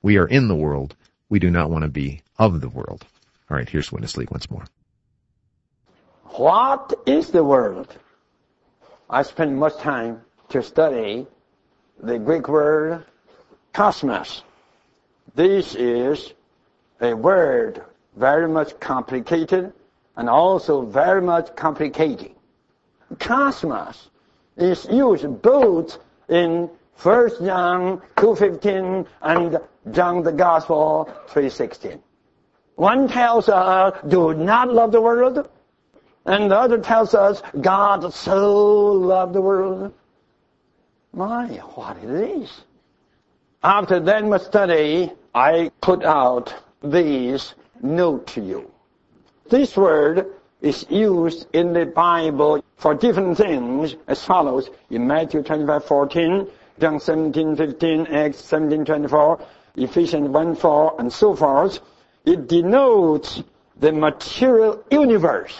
We 0.00 0.16
are 0.16 0.26
in 0.26 0.48
the 0.48 0.56
world. 0.56 0.96
We 1.28 1.38
do 1.38 1.50
not 1.50 1.68
want 1.68 1.82
to 1.82 1.90
be 1.90 2.22
of 2.38 2.62
the 2.62 2.70
world. 2.70 3.04
All 3.50 3.58
right, 3.58 3.68
here's 3.68 3.92
Witness 3.92 4.16
Lee 4.16 4.26
once 4.30 4.50
more. 4.50 4.64
What 6.22 6.94
is 7.04 7.30
the 7.30 7.44
world? 7.44 7.94
I 9.10 9.24
spend 9.24 9.58
much 9.58 9.76
time 9.76 10.22
to 10.48 10.62
study 10.62 11.26
the 12.02 12.18
Greek 12.18 12.48
word 12.48 13.04
cosmos. 13.74 14.42
This 15.34 15.74
is 15.74 16.32
a 17.00 17.12
word 17.12 17.82
very 18.16 18.48
much 18.48 18.78
complicated 18.80 19.72
and 20.16 20.30
also 20.30 20.82
very 20.82 21.20
much 21.20 21.54
complicating. 21.56 22.34
Cosmos 23.18 24.08
is 24.56 24.86
used 24.90 25.42
both 25.42 25.98
in 26.28 26.70
1 27.02 27.44
John 27.44 28.00
2.15 28.16 29.06
and 29.22 29.58
John 29.90 30.22
the 30.22 30.32
Gospel 30.32 31.12
3.16. 31.28 32.00
One 32.76 33.08
tells 33.08 33.48
us, 33.48 33.98
do 34.08 34.34
not 34.34 34.72
love 34.72 34.92
the 34.92 35.00
world, 35.00 35.48
and 36.24 36.50
the 36.50 36.56
other 36.56 36.78
tells 36.78 37.14
us, 37.14 37.42
God 37.60 38.12
so 38.14 38.92
loved 38.92 39.34
the 39.34 39.40
world. 39.40 39.92
My, 41.12 41.46
what 41.46 41.96
it 41.98 42.10
is. 42.10 42.62
After 43.64 43.98
that 43.98 44.42
study, 44.42 45.10
I 45.34 45.70
put 45.80 46.04
out 46.04 46.54
these 46.82 47.54
note 47.80 48.26
to 48.26 48.42
you. 48.42 48.70
This 49.48 49.74
word 49.74 50.26
is 50.60 50.84
used 50.90 51.46
in 51.54 51.72
the 51.72 51.86
Bible 51.86 52.62
for 52.76 52.94
different 52.94 53.38
things 53.38 53.96
as 54.06 54.22
follows. 54.22 54.68
In 54.90 55.06
Matthew 55.06 55.42
25, 55.42 55.82
14, 55.82 56.46
John 56.78 57.00
17, 57.00 57.56
15, 57.56 58.06
Acts 58.08 58.44
17, 58.44 58.84
24, 58.84 59.40
Ephesians 59.76 60.28
1, 60.28 60.56
4, 60.56 60.96
and 60.98 61.10
so 61.10 61.34
forth. 61.34 61.80
It 62.26 62.46
denotes 62.46 63.42
the 63.80 63.92
material 63.92 64.84
universe. 64.90 65.58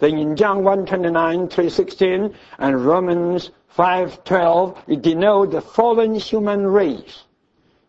Then 0.00 0.18
in 0.18 0.34
John 0.34 0.64
1, 0.64 0.84
29, 0.84 1.46
3, 1.46 1.70
16, 1.70 2.34
and 2.58 2.84
Romans 2.84 3.52
5, 3.70 4.24
12, 4.24 4.84
it 4.88 5.02
denotes 5.02 5.52
the 5.52 5.60
fallen 5.60 6.14
human 6.14 6.66
race. 6.66 7.24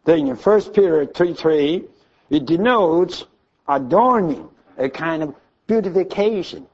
Then 0.05 0.27
in 0.27 0.35
1 0.35 0.61
Peter 0.73 1.05
3, 1.05 1.33
3, 1.33 1.83
it 2.29 2.45
denotes 2.45 3.25
adorning, 3.67 4.49
a 4.77 4.89
kind 4.89 5.23
of 5.23 5.35
beautification. 5.67 6.67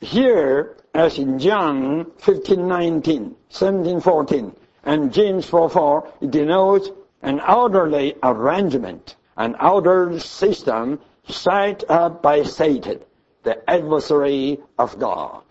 Here, 0.00 0.76
as 0.94 1.18
in 1.18 1.38
John 1.38 2.06
15.19, 2.22 3.34
17.14, 3.50 4.54
and 4.84 5.12
James 5.12 5.46
4.4, 5.48 5.72
4, 5.72 6.12
it 6.22 6.30
denotes 6.30 6.88
an 7.22 7.40
orderly 7.40 8.14
arrangement, 8.22 9.16
an 9.36 9.54
ordered 9.56 10.20
system 10.22 10.98
set 11.28 11.84
up 11.90 12.22
by 12.22 12.42
Satan, 12.42 13.00
the 13.42 13.70
adversary 13.70 14.58
of 14.78 14.98
God. 14.98 15.42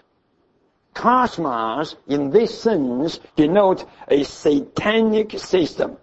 Cosmos, 0.93 1.95
in 2.07 2.29
this 2.31 2.61
sense, 2.61 3.19
denotes 3.35 3.85
a 4.07 4.23
satanic 4.23 5.39
system. 5.39 5.97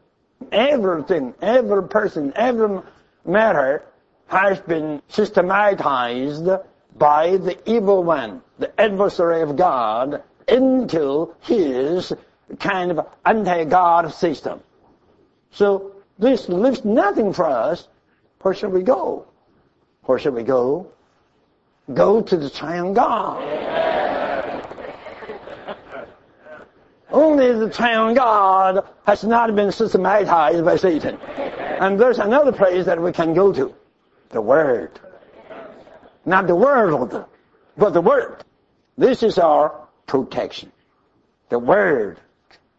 Everything, 0.53 1.35
every 1.43 1.89
person, 1.89 2.33
every 2.37 2.81
matter 3.25 3.83
has 4.29 4.61
been 4.61 5.03
systematized 5.09 6.49
by 6.97 7.37
the 7.37 7.59
evil 7.71 8.03
one, 8.03 8.43
the 8.59 8.81
adversary 8.81 9.43
of 9.43 9.57
God, 9.57 10.23
into 10.49 11.35
his 11.41 12.13
kind 12.59 12.91
of 12.93 13.07
anti-God 13.25 14.13
system. 14.15 14.61
So 15.51 15.93
this 16.19 16.49
leaves 16.49 16.85
nothing 16.85 17.33
for 17.33 17.47
us. 17.47 17.89
Where 18.41 18.55
should 18.55 18.73
we 18.73 18.83
go? 18.83 19.27
Where 20.05 20.19
should 20.19 20.35
we 20.35 20.43
go? 20.43 20.93
Go 21.93 22.23
to 22.23 22.37
the 22.37 22.51
triune 22.51 22.95
God. 22.95 23.86
Only 27.11 27.53
the 27.53 27.71
triune 27.71 28.15
God 28.15 28.85
has 29.07 29.23
not 29.23 29.55
been 29.55 29.71
systematized 29.71 30.65
by 30.65 30.77
Satan. 30.77 31.19
And 31.19 32.01
there's 32.01 32.19
another 32.19 32.53
place 32.53 32.87
that 32.87 33.01
we 33.01 33.13
can 33.13 33.35
go 33.35 33.53
to. 33.53 33.75
The 34.31 34.41
Word. 34.41 34.99
Not 36.25 36.49
the 36.49 36.57
world, 36.57 37.25
but 37.77 37.93
the 37.93 38.01
Word. 38.01 38.43
This 38.99 39.23
is 39.23 39.39
our 39.39 39.87
protection. 40.07 40.73
The 41.49 41.59
Word. 41.59 42.19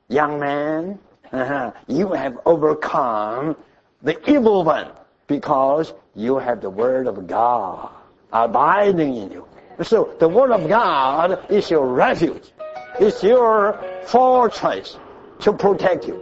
Young 0.10 0.40
man, 0.40 1.00
uh-huh, 1.32 1.72
you 1.88 2.12
have 2.14 2.40
overcome 2.46 3.56
the 4.02 4.30
evil 4.30 4.64
one 4.64 4.90
because 5.28 5.94
you 6.16 6.38
have 6.38 6.62
the 6.62 6.70
Word 6.70 7.08
of 7.08 7.28
God 7.28 7.90
abiding 8.32 9.16
in 9.16 9.32
you. 9.32 9.48
So 9.84 10.16
the 10.20 10.28
Word 10.28 10.52
of 10.52 10.68
God 10.68 11.52
is 11.52 11.70
your 11.70 11.86
refuge. 11.88 12.52
It's 13.00 13.22
your 13.24 13.80
fortress 14.08 14.98
to 15.42 15.54
protect 15.54 16.08
you. 16.08 16.16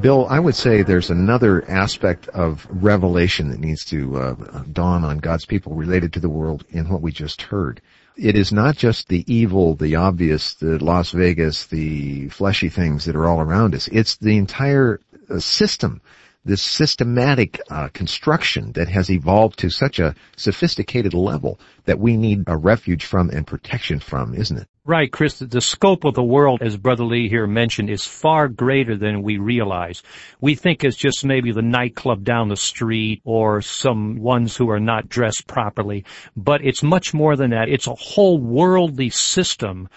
Bill, 0.00 0.26
I 0.28 0.40
would 0.40 0.56
say 0.56 0.82
there's 0.82 1.10
another 1.10 1.64
aspect 1.70 2.26
of 2.30 2.66
revelation 2.68 3.50
that 3.50 3.60
needs 3.60 3.84
to 3.86 4.16
uh, 4.16 4.34
dawn 4.72 5.04
on 5.04 5.18
God's 5.18 5.44
people 5.44 5.74
related 5.74 6.14
to 6.14 6.20
the 6.20 6.28
world 6.28 6.64
in 6.70 6.88
what 6.88 7.00
we 7.00 7.12
just 7.12 7.42
heard. 7.42 7.80
It 8.16 8.34
is 8.34 8.52
not 8.52 8.76
just 8.76 9.06
the 9.06 9.24
evil, 9.32 9.76
the 9.76 9.94
obvious, 9.94 10.54
the 10.54 10.82
Las 10.84 11.12
Vegas, 11.12 11.66
the 11.66 12.28
fleshy 12.30 12.68
things 12.68 13.04
that 13.04 13.14
are 13.14 13.26
all 13.26 13.40
around 13.40 13.76
us. 13.76 13.86
It's 13.92 14.16
the 14.16 14.36
entire 14.36 15.00
uh, 15.30 15.38
system, 15.38 16.00
this 16.44 16.62
systematic 16.62 17.60
uh, 17.70 17.88
construction 17.88 18.72
that 18.72 18.88
has 18.88 19.10
evolved 19.10 19.58
to 19.60 19.70
such 19.70 19.98
a 19.98 20.14
sophisticated 20.36 21.14
level 21.14 21.60
that 21.84 21.98
we 21.98 22.16
need 22.16 22.44
a 22.46 22.56
refuge 22.56 23.04
from 23.04 23.30
and 23.30 23.46
protection 23.46 24.00
from, 24.00 24.34
isn't 24.34 24.58
it? 24.58 24.68
Right, 24.84 25.12
Chris. 25.12 25.38
The 25.38 25.60
scope 25.60 26.02
of 26.02 26.14
the 26.14 26.24
world, 26.24 26.60
as 26.60 26.76
Brother 26.76 27.04
Lee 27.04 27.28
here 27.28 27.46
mentioned, 27.46 27.88
is 27.88 28.04
far 28.04 28.48
greater 28.48 28.96
than 28.96 29.22
we 29.22 29.38
realize. 29.38 30.02
We 30.40 30.56
think 30.56 30.82
it's 30.82 30.96
just 30.96 31.24
maybe 31.24 31.52
the 31.52 31.62
nightclub 31.62 32.24
down 32.24 32.48
the 32.48 32.56
street 32.56 33.22
or 33.24 33.62
some 33.62 34.16
ones 34.16 34.56
who 34.56 34.70
are 34.70 34.80
not 34.80 35.08
dressed 35.08 35.46
properly, 35.46 36.04
but 36.36 36.64
it's 36.64 36.82
much 36.82 37.14
more 37.14 37.36
than 37.36 37.50
that. 37.50 37.68
It's 37.68 37.86
a 37.86 37.94
whole 37.94 38.38
worldly 38.38 39.10
system 39.10 39.88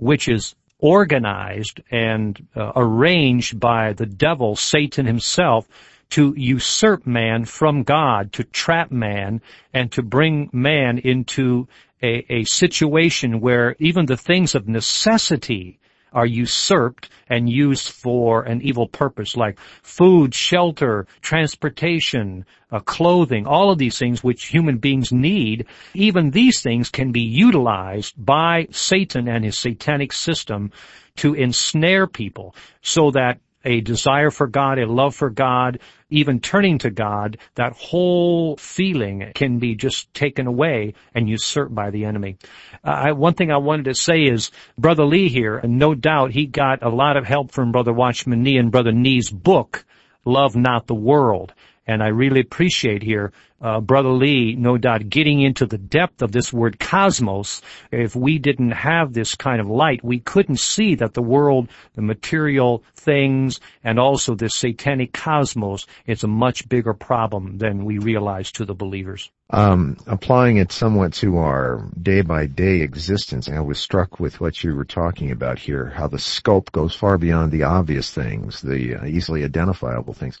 which 0.00 0.28
is 0.28 0.54
organized 0.80 1.80
and 1.90 2.46
uh, 2.54 2.72
arranged 2.76 3.58
by 3.58 3.92
the 3.92 4.06
devil, 4.06 4.56
Satan 4.56 5.06
himself, 5.06 5.68
to 6.10 6.34
usurp 6.36 7.06
man 7.06 7.44
from 7.44 7.82
God, 7.82 8.32
to 8.34 8.44
trap 8.44 8.90
man, 8.90 9.40
and 9.72 9.90
to 9.92 10.02
bring 10.02 10.50
man 10.52 10.98
into 10.98 11.68
a, 12.02 12.24
a 12.32 12.44
situation 12.44 13.40
where 13.40 13.76
even 13.78 14.06
the 14.06 14.16
things 14.16 14.54
of 14.54 14.68
necessity 14.68 15.79
are 16.12 16.26
usurped 16.26 17.08
and 17.28 17.48
used 17.48 17.90
for 17.90 18.42
an 18.42 18.60
evil 18.62 18.88
purpose 18.88 19.36
like 19.36 19.58
food, 19.82 20.34
shelter, 20.34 21.06
transportation, 21.20 22.44
uh, 22.72 22.80
clothing, 22.80 23.46
all 23.46 23.70
of 23.70 23.78
these 23.78 23.98
things 23.98 24.22
which 24.22 24.46
human 24.46 24.78
beings 24.78 25.12
need, 25.12 25.66
even 25.94 26.30
these 26.30 26.62
things 26.62 26.88
can 26.88 27.12
be 27.12 27.20
utilized 27.20 28.14
by 28.16 28.66
Satan 28.70 29.28
and 29.28 29.44
his 29.44 29.58
satanic 29.58 30.12
system 30.12 30.72
to 31.16 31.34
ensnare 31.34 32.06
people 32.06 32.54
so 32.82 33.10
that 33.10 33.38
a 33.64 33.80
desire 33.80 34.30
for 34.30 34.46
God, 34.46 34.78
a 34.78 34.86
love 34.86 35.14
for 35.14 35.30
God, 35.30 35.80
even 36.08 36.40
turning 36.40 36.78
to 36.78 36.90
God, 36.90 37.38
that 37.54 37.72
whole 37.72 38.56
feeling 38.56 39.32
can 39.34 39.58
be 39.58 39.74
just 39.74 40.12
taken 40.14 40.46
away 40.46 40.94
and 41.14 41.28
usurped 41.28 41.74
by 41.74 41.90
the 41.90 42.04
enemy. 42.04 42.36
Uh, 42.84 42.90
I, 42.90 43.12
one 43.12 43.34
thing 43.34 43.50
I 43.50 43.58
wanted 43.58 43.84
to 43.86 43.94
say 43.94 44.24
is 44.24 44.50
Brother 44.78 45.04
Lee 45.04 45.28
here, 45.28 45.56
and 45.56 45.78
no 45.78 45.94
doubt 45.94 46.32
he 46.32 46.46
got 46.46 46.82
a 46.82 46.88
lot 46.88 47.16
of 47.16 47.26
help 47.26 47.52
from 47.52 47.72
Brother 47.72 47.92
Watchman 47.92 48.42
Nee 48.42 48.56
and 48.56 48.72
Brother 48.72 48.92
Nee's 48.92 49.30
book, 49.30 49.84
Love 50.24 50.56
Not 50.56 50.86
the 50.86 50.94
World. 50.94 51.52
And 51.86 52.02
I 52.02 52.08
really 52.08 52.40
appreciate 52.40 53.02
here, 53.02 53.32
uh, 53.60 53.80
Brother 53.80 54.10
Lee, 54.10 54.54
no 54.54 54.78
doubt, 54.78 55.08
getting 55.08 55.40
into 55.40 55.66
the 55.66 55.78
depth 55.78 56.22
of 56.22 56.32
this 56.32 56.52
word 56.52 56.78
cosmos. 56.78 57.62
If 57.90 58.14
we 58.16 58.38
didn't 58.38 58.70
have 58.70 59.12
this 59.12 59.34
kind 59.34 59.60
of 59.60 59.68
light, 59.68 60.04
we 60.04 60.20
couldn't 60.20 60.60
see 60.60 60.94
that 60.96 61.14
the 61.14 61.22
world, 61.22 61.68
the 61.94 62.02
material 62.02 62.84
things, 62.94 63.60
and 63.82 63.98
also 63.98 64.34
this 64.34 64.54
satanic 64.54 65.12
cosmos 65.12 65.86
is 66.06 66.24
a 66.24 66.28
much 66.28 66.68
bigger 66.68 66.94
problem 66.94 67.58
than 67.58 67.84
we 67.84 67.98
realize 67.98 68.52
to 68.52 68.64
the 68.64 68.74
believers. 68.74 69.30
Um, 69.52 69.96
applying 70.06 70.58
it 70.58 70.70
somewhat 70.70 71.12
to 71.14 71.38
our 71.38 71.88
day 72.00 72.20
by 72.20 72.46
day 72.46 72.82
existence, 72.82 73.48
I 73.48 73.58
was 73.58 73.80
struck 73.80 74.20
with 74.20 74.40
what 74.40 74.62
you 74.62 74.76
were 74.76 74.84
talking 74.84 75.32
about 75.32 75.58
here, 75.58 75.86
how 75.86 76.06
the 76.06 76.20
scope 76.20 76.70
goes 76.70 76.94
far 76.94 77.18
beyond 77.18 77.50
the 77.50 77.64
obvious 77.64 78.12
things, 78.12 78.60
the 78.62 78.94
uh, 78.94 79.06
easily 79.06 79.42
identifiable 79.42 80.14
things 80.14 80.38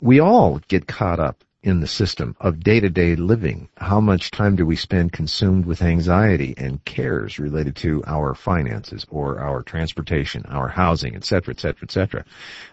we 0.00 0.20
all 0.20 0.60
get 0.68 0.86
caught 0.86 1.20
up 1.20 1.42
in 1.66 1.80
the 1.80 1.86
system 1.86 2.36
of 2.38 2.62
day-to-day 2.62 3.16
living. 3.16 3.68
How 3.76 3.98
much 4.00 4.30
time 4.30 4.54
do 4.54 4.64
we 4.64 4.76
spend 4.76 5.12
consumed 5.12 5.66
with 5.66 5.82
anxiety 5.82 6.54
and 6.56 6.84
cares 6.84 7.40
related 7.40 7.74
to 7.76 8.04
our 8.06 8.34
finances 8.34 9.04
or 9.10 9.40
our 9.40 9.62
transportation, 9.62 10.44
our 10.46 10.68
housing, 10.68 11.16
etc., 11.16 11.54
etc., 11.54 11.82
etc. 11.82 12.24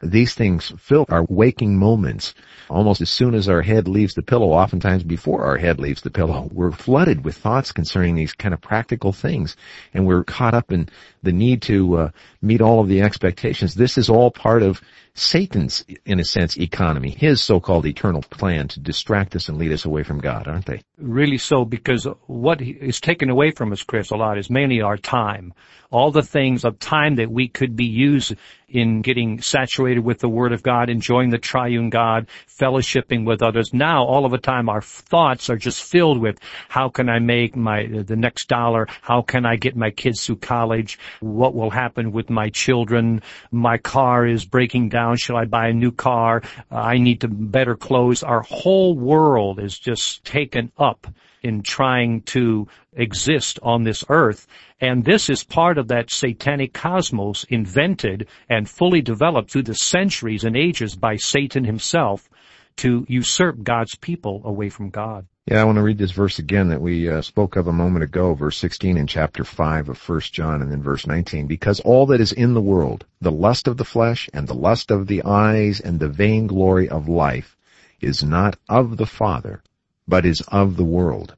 These 0.03 0.35
things 0.35 0.71
fill 0.77 1.07
our 1.09 1.25
waking 1.27 1.75
moments 1.79 2.35
almost 2.69 3.01
as 3.01 3.09
soon 3.09 3.33
as 3.33 3.49
our 3.49 3.63
head 3.63 3.87
leaves 3.87 4.13
the 4.13 4.21
pillow, 4.21 4.51
oftentimes 4.51 5.03
before 5.03 5.43
our 5.43 5.57
head 5.57 5.79
leaves 5.79 6.03
the 6.03 6.11
pillow. 6.11 6.47
We're 6.51 6.71
flooded 6.71 7.25
with 7.25 7.35
thoughts 7.35 7.71
concerning 7.71 8.13
these 8.13 8.33
kind 8.33 8.53
of 8.53 8.61
practical 8.61 9.11
things 9.11 9.55
and 9.95 10.05
we're 10.05 10.23
caught 10.23 10.53
up 10.53 10.71
in 10.71 10.87
the 11.23 11.33
need 11.33 11.63
to 11.63 11.97
uh, 11.97 12.09
meet 12.43 12.61
all 12.61 12.79
of 12.79 12.89
the 12.89 13.01
expectations. 13.01 13.73
This 13.73 13.97
is 13.97 14.07
all 14.07 14.29
part 14.29 14.61
of 14.61 14.81
Satan's, 15.15 15.85
in 16.05 16.19
a 16.19 16.23
sense, 16.23 16.57
economy, 16.57 17.11
his 17.11 17.41
so-called 17.41 17.85
eternal 17.85 18.23
plan 18.23 18.67
to 18.69 18.79
distract 18.79 19.35
us 19.35 19.47
and 19.47 19.59
lead 19.59 19.71
us 19.71 19.85
away 19.85 20.01
from 20.01 20.19
God, 20.19 20.47
aren't 20.47 20.65
they? 20.65 20.81
Really 20.97 21.37
so, 21.37 21.65
because 21.65 22.07
what 22.25 22.61
is 22.61 22.99
taken 22.99 23.29
away 23.29 23.51
from 23.51 23.71
us, 23.71 23.83
Chris, 23.83 24.09
a 24.09 24.15
lot 24.15 24.39
is 24.39 24.49
mainly 24.49 24.81
our 24.81 24.97
time. 24.97 25.53
All 25.91 26.11
the 26.11 26.23
things 26.23 26.65
of 26.65 26.79
time 26.79 27.15
that 27.17 27.29
we 27.29 27.47
could 27.47 27.75
be 27.75 27.85
used 27.85 28.35
in 28.73 29.03
getting 29.03 29.39
saturated 29.39 30.03
with 30.03 30.19
the 30.19 30.27
Word 30.27 30.51
of 30.51 30.63
God, 30.63 30.89
enjoying 30.89 31.29
the 31.29 31.37
triune 31.37 31.91
God, 31.91 32.27
fellowshipping 32.47 33.23
with 33.23 33.43
others. 33.43 33.71
Now, 33.71 34.03
all 34.03 34.25
of 34.25 34.33
a 34.33 34.39
time, 34.39 34.67
our 34.67 34.81
thoughts 34.81 35.49
are 35.51 35.55
just 35.55 35.83
filled 35.83 36.19
with 36.19 36.39
how 36.69 36.89
can 36.89 37.07
I 37.07 37.19
make 37.19 37.55
my, 37.55 37.85
the 37.85 38.15
next 38.15 38.49
dollar? 38.49 38.87
How 39.01 39.21
can 39.21 39.45
I 39.45 39.57
get 39.57 39.75
my 39.75 39.91
kids 39.91 40.25
through 40.25 40.37
college? 40.37 40.97
What 41.19 41.53
will 41.53 41.69
happen 41.69 42.11
with 42.11 42.31
my 42.31 42.49
children? 42.49 43.21
My 43.51 43.77
car 43.77 44.25
is 44.25 44.43
breaking 44.43 44.89
down. 44.89 45.17
Shall 45.17 45.37
I 45.37 45.45
buy 45.45 45.67
a 45.67 45.73
new 45.73 45.91
car? 45.91 46.41
I 46.71 46.97
need 46.97 47.21
to 47.21 47.27
better 47.27 47.75
clothes. 47.75 48.23
Our 48.23 48.41
whole 48.41 48.97
world 48.97 49.59
is 49.59 49.77
just 49.77 50.25
taken 50.25 50.71
up 50.79 51.07
in 51.43 51.61
trying 51.61 52.21
to 52.21 52.67
exist 52.93 53.59
on 53.61 53.83
this 53.83 54.03
earth. 54.09 54.47
And 54.79 55.03
this 55.03 55.29
is 55.29 55.43
part 55.43 55.77
of 55.77 55.89
that 55.89 56.09
satanic 56.09 56.73
cosmos 56.73 57.43
invented 57.49 58.27
and 58.49 58.69
fully 58.69 59.01
developed 59.01 59.51
through 59.51 59.63
the 59.63 59.75
centuries 59.75 60.43
and 60.43 60.57
ages 60.57 60.95
by 60.95 61.17
Satan 61.17 61.63
himself 61.63 62.29
to 62.77 63.05
usurp 63.07 63.61
God's 63.63 63.95
people 63.95 64.41
away 64.45 64.69
from 64.69 64.89
God. 64.89 65.27
Yeah, 65.45 65.59
I 65.61 65.65
want 65.65 65.75
to 65.75 65.83
read 65.83 65.97
this 65.97 66.11
verse 66.11 66.39
again 66.39 66.69
that 66.69 66.81
we 66.81 67.09
uh, 67.09 67.21
spoke 67.21 67.57
of 67.57 67.67
a 67.67 67.73
moment 67.73 68.03
ago, 68.03 68.33
verse 68.33 68.57
16 68.57 68.95
in 68.95 69.07
chapter 69.07 69.43
5 69.43 69.89
of 69.89 70.09
1 70.09 70.21
John 70.21 70.61
and 70.61 70.71
then 70.71 70.81
verse 70.81 71.05
19. 71.05 71.47
Because 71.47 71.81
all 71.81 72.05
that 72.07 72.21
is 72.21 72.31
in 72.31 72.53
the 72.53 72.61
world, 72.61 73.05
the 73.19 73.31
lust 73.31 73.67
of 73.67 73.75
the 73.75 73.83
flesh 73.83 74.29
and 74.33 74.47
the 74.47 74.53
lust 74.53 74.89
of 74.89 75.07
the 75.07 75.21
eyes 75.23 75.81
and 75.81 75.99
the 75.99 76.07
vainglory 76.07 76.87
of 76.87 77.09
life 77.09 77.57
is 77.99 78.23
not 78.23 78.57
of 78.69 78.95
the 78.95 79.05
Father, 79.05 79.61
but 80.07 80.25
is 80.25 80.41
of 80.47 80.75
the 80.77 80.83
world. 80.83 81.35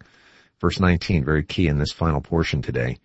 Verse 0.60 0.80
19, 0.80 1.24
very 1.24 1.44
key 1.44 1.68
in 1.68 1.78
this 1.78 1.92
final 1.92 2.22
portion 2.22 2.62
today. 2.62 2.98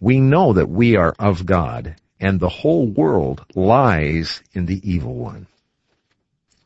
We 0.00 0.20
know 0.20 0.52
that 0.52 0.68
we 0.68 0.96
are 0.96 1.14
of 1.18 1.46
God, 1.46 1.96
and 2.20 2.38
the 2.38 2.48
whole 2.48 2.86
world 2.86 3.44
lies 3.54 4.42
in 4.52 4.66
the 4.66 4.80
evil 4.88 5.14
one. 5.14 5.46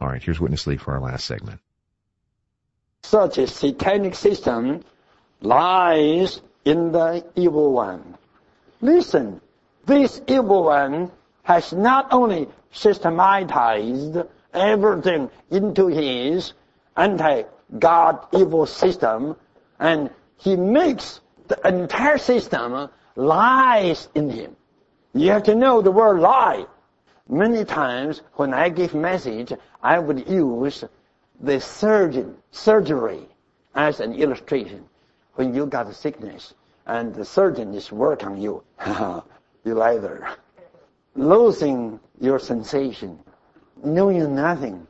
All 0.00 0.08
right, 0.08 0.22
here's 0.22 0.40
Witness 0.40 0.66
Lee 0.66 0.76
for 0.76 0.94
our 0.94 1.00
last 1.00 1.24
segment. 1.24 1.60
Such 3.02 3.38
a 3.38 3.46
satanic 3.46 4.14
system 4.14 4.84
lies 5.40 6.40
in 6.64 6.92
the 6.92 7.24
evil 7.34 7.72
one. 7.72 8.16
Listen, 8.80 9.40
this 9.86 10.20
evil 10.28 10.64
one 10.64 11.10
has 11.42 11.72
not 11.72 12.12
only 12.12 12.48
systematized 12.72 14.18
everything 14.52 15.30
into 15.50 15.86
his 15.88 16.52
anti-God 17.72 18.26
evil 18.32 18.66
system, 18.66 19.36
and 19.78 20.10
he 20.36 20.56
makes 20.56 21.20
the 21.48 21.66
entire 21.66 22.18
system 22.18 22.88
lies 23.16 24.08
in 24.14 24.30
him. 24.30 24.56
You 25.14 25.30
have 25.30 25.44
to 25.44 25.54
know 25.54 25.80
the 25.80 25.90
word 25.90 26.20
lie. 26.20 26.66
Many 27.28 27.64
times 27.64 28.22
when 28.34 28.54
I 28.54 28.68
give 28.68 28.94
message, 28.94 29.52
I 29.82 29.98
would 29.98 30.28
use 30.28 30.84
the 31.40 31.60
surgeon, 31.60 32.36
surgery 32.50 33.26
as 33.74 34.00
an 34.00 34.14
illustration. 34.14 34.84
When 35.34 35.54
you 35.54 35.66
got 35.66 35.88
a 35.88 35.94
sickness 35.94 36.54
and 36.86 37.14
the 37.14 37.24
surgeon 37.24 37.74
is 37.74 37.92
working 37.92 38.28
on 38.28 38.40
you, 38.40 38.62
you 39.64 39.74
lie 39.74 39.98
there, 39.98 40.36
losing 41.14 42.00
your 42.20 42.38
sensation, 42.38 43.18
knowing 43.84 44.34
nothing, 44.34 44.86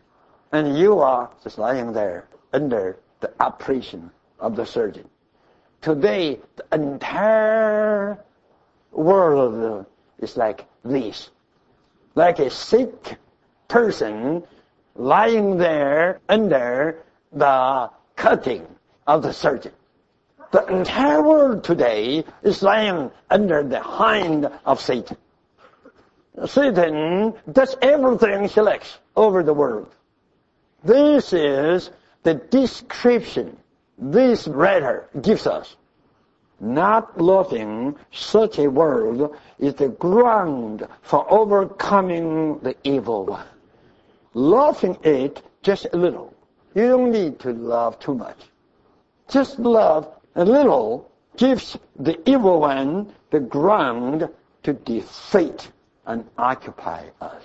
and 0.53 0.79
you 0.79 1.01
are 1.01 1.31
just 1.43 1.59
lying 1.59 1.93
there 1.93 2.28
under 2.53 2.99
the 3.21 3.33
operation 3.41 4.11
of 4.39 4.57
the 4.57 4.65
surgeon. 4.65 5.09
Today, 5.81 6.39
the 6.57 6.75
entire 6.75 8.19
world 8.93 9.87
is 10.19 10.37
like 10.37 10.67
this. 10.85 11.31
Like 12.15 12.39
a 12.39 12.51
sick 12.51 13.17
person 13.69 14.43
lying 14.95 15.57
there 15.57 16.21
under 16.29 17.05
the 17.33 17.91
cutting 18.17 18.67
of 19.07 19.23
the 19.23 19.33
surgeon. 19.33 19.73
The 20.51 20.65
entire 20.67 21.23
world 21.23 21.63
today 21.63 22.25
is 22.43 22.63
lying 22.63 23.11
under 23.31 23.63
the 23.63 23.83
hand 23.83 24.51
of 24.65 24.81
Satan. 24.81 25.17
Satan 26.47 27.35
does 27.53 27.77
everything 27.83 28.49
he 28.49 28.61
likes 28.61 28.99
over 29.15 29.43
the 29.43 29.53
world. 29.53 29.93
This 30.83 31.33
is 31.33 31.91
the 32.23 32.35
description 32.35 33.57
this 33.99 34.47
writer 34.49 35.09
gives 35.23 35.47
us. 35.47 35.77
Not 36.61 37.21
loving 37.21 37.97
such 38.13 38.59
a 38.59 38.69
world 38.69 39.37
is 39.59 39.75
the 39.75 39.89
ground 39.89 40.87
for 41.03 41.31
overcoming 41.33 42.59
the 42.61 42.75
evil 42.83 43.27
one. 43.27 43.47
Loving 44.35 44.99
it 45.03 45.43
just 45.63 45.87
a 45.93 45.97
little. 45.97 46.35
You 46.75 46.89
don't 46.89 47.13
need 47.13 47.39
to 47.41 47.53
love 47.53 47.99
too 48.01 48.15
much. 48.15 48.39
Just 49.29 49.59
love 49.59 50.09
a 50.35 50.45
little 50.45 51.11
gives 51.37 51.79
the 51.99 52.19
evil 52.29 52.61
one 52.61 53.13
the 53.31 53.41
ground 53.41 54.29
to 54.65 54.73
defeat 54.73 55.71
and 56.07 56.25
occupy 56.37 57.05
us. 57.21 57.43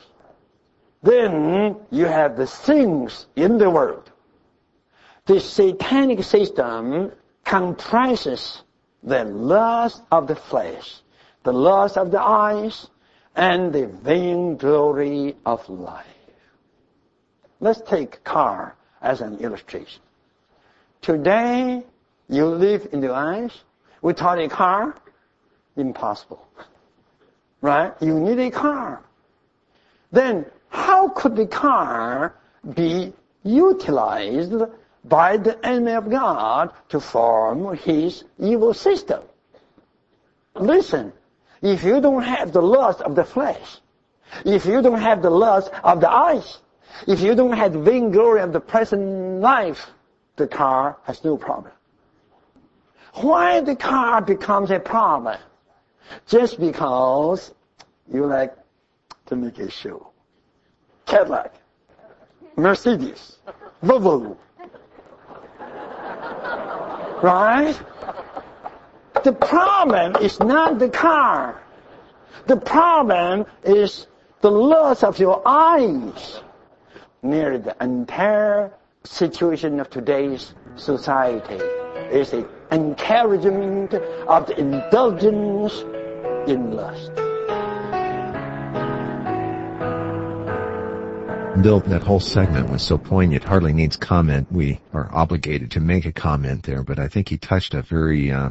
Then 1.04 1.76
you 1.92 2.06
have 2.06 2.38
the 2.38 2.48
things 2.48 3.28
in 3.36 3.58
the 3.58 3.70
world 3.70 4.10
the 5.26 5.40
satanic 5.40 6.24
system 6.24 7.12
comprises 7.46 8.62
the 9.04 9.24
lust 9.24 10.02
of 10.12 10.28
the 10.28 10.36
flesh, 10.36 11.02
the 11.44 11.54
lust 11.54 11.98
of 11.98 12.12
the 12.12 12.22
eyes, 12.22 12.88
and 13.36 13.74
the 13.74 13.88
vainglory 13.88 15.36
of 15.46 15.68
life. 15.70 16.06
Let's 17.60 17.82
take 17.82 18.24
car 18.24 18.76
as 19.02 19.22
an 19.22 19.40
illustration. 19.40 20.02
Today, 21.02 21.84
you 22.30 22.46
live 22.46 22.88
in 22.92 23.00
the 23.00 23.10
lands 23.10 23.64
without 24.02 24.40
a 24.40 24.48
car, 24.50 24.96
impossible. 25.76 26.46
Right? 27.62 27.94
You 28.02 28.20
need 28.20 28.40
a 28.40 28.52
car. 28.52 29.02
Then, 30.12 30.46
how 30.70 31.10
could 31.10 31.36
the 31.36 31.48
car 31.48 32.36
be 32.76 33.14
utilized 33.44 34.54
by 35.06 35.38
the 35.38 35.64
enemy 35.66 35.94
of 35.94 36.10
God 36.10 36.72
to 36.90 37.00
form 37.00 37.76
his 37.78 38.24
evil 38.40 38.74
system? 38.74 39.22
Listen, 40.56 41.14
if 41.62 41.84
you 41.84 42.00
don't 42.02 42.24
have 42.24 42.52
the 42.52 42.62
lust 42.62 43.02
of 43.02 43.16
the 43.16 43.24
flesh, 43.24 43.80
if 44.46 44.66
you 44.66 44.82
don't 44.82 45.02
have 45.02 45.22
the 45.22 45.30
lust 45.30 45.72
of 45.84 46.00
the 46.02 46.10
eyes, 46.10 46.60
if 47.08 47.22
you 47.22 47.36
don't 47.36 47.54
have 47.54 47.74
the 47.74 47.80
vainglory 47.80 48.42
of 48.42 48.54
the 48.54 48.60
present 48.60 49.42
life, 49.42 49.88
the 50.36 50.48
car 50.48 50.98
has 51.04 51.24
no 51.24 51.38
problem. 51.38 51.74
Why 53.14 53.62
the 53.62 53.76
car 53.76 54.22
becomes 54.22 54.72
a 54.72 54.80
problem? 54.80 55.38
Just 56.28 56.60
because 56.60 57.54
you 58.12 58.26
like 58.26 58.56
to 59.28 59.36
make 59.36 59.60
a 59.60 59.70
show. 59.70 60.10
Cadillac, 61.06 61.54
Mercedes, 62.56 63.38
Volvo. 63.84 64.38
Right? 67.24 67.80
The 69.24 69.32
problem 69.32 70.18
is 70.18 70.42
not 70.42 70.78
the 70.78 70.90
car. 70.90 71.64
The 72.48 72.58
problem 72.58 73.46
is 73.64 74.08
the 74.42 74.52
lust 74.52 75.06
of 75.06 75.18
your 75.20 75.42
eyes. 75.46 76.42
Nearly 77.22 77.60
the 77.60 77.78
entire 77.80 78.74
situation 79.06 79.80
of 79.80 79.90
today's 79.90 80.54
society 80.76 81.64
is 82.12 82.32
the 82.32 82.46
encouragement 82.72 83.94
of 83.94 84.48
the 84.48 84.60
indulgence 84.60 85.80
in 86.46 86.76
lust. 86.76 87.23
Bill, 91.62 91.80
that 91.82 92.04
whole 92.04 92.20
segment 92.20 92.70
was 92.70 92.82
so 92.82 92.98
poignant, 92.98 93.44
hardly 93.44 93.74
needs 93.74 93.96
comment. 93.96 94.52
We 94.52 94.80
are 94.92 95.08
obligated 95.14 95.72
to 95.72 95.80
make 95.80 96.06
a 96.06 96.12
comment 96.12 96.64
there, 96.64 96.84
but 96.84 97.00
I 97.00 97.08
think 97.08 97.30
he 97.30 97.38
touched 97.38 97.74
a 97.74 97.84
very 97.84 98.32
uh, 98.32 98.50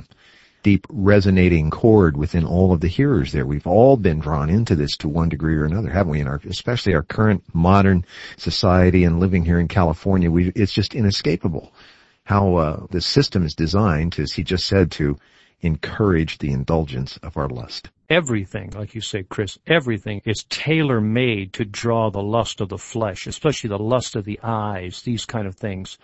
deep 0.63 0.87
resonating 0.89 1.71
chord 1.71 2.17
within 2.17 2.45
all 2.45 2.73
of 2.73 2.81
the 2.81 2.89
hearers 2.89 3.33
there. 3.33 3.45
We've 3.45 3.67
all 3.67 3.97
been 3.97 4.21
drawn 4.21 4.49
into 4.49 4.77
this 4.77 4.97
to 4.99 5.09
one 5.09 5.29
degree 5.29 5.57
or 5.57 5.65
another, 5.65 5.91
haven't 5.91 6.13
we? 6.13 6.21
In 6.21 6.29
our, 6.29 6.41
especially 6.49 6.95
our 6.95 7.03
current 7.03 7.43
modern 7.53 8.05
society 8.37 9.05
and 9.05 9.21
living 9.21 9.45
here 9.45 9.59
in 9.59 9.69
California, 9.69 10.31
we, 10.31 10.53
it's 10.55 10.73
just 10.73 10.95
inescapable 10.95 11.73
how 12.25 12.55
uh, 12.55 12.87
the 12.91 13.01
system 13.01 13.45
is 13.45 13.55
designed, 13.55 14.19
as 14.19 14.33
he 14.33 14.45
just 14.45 14.67
said, 14.67 14.93
to 14.93 15.19
encourage 15.63 16.39
the 16.39 16.51
indulgence 16.51 17.17
of 17.23 17.37
our 17.37 17.49
lust. 17.49 17.91
Everything, 18.11 18.71
like 18.77 18.95
you 18.95 19.01
say, 19.01 19.23
Chris, 19.23 19.59
everything 19.67 20.21
is 20.25 20.45
tailor-made 20.51 21.55
to 21.55 21.65
draw 21.65 22.11
the 22.11 22.23
lust 22.23 22.61
of 22.61 22.69
the 22.69 22.79
flesh, 22.79 23.27
especially 23.27 23.69
the 23.69 23.79
lust 23.79 24.17
of 24.17 24.25
the 24.25 24.39
eyes, 24.43 25.03
these 25.03 25.25
kind 25.25 25.47
of 25.47 25.57
things. 25.57 25.99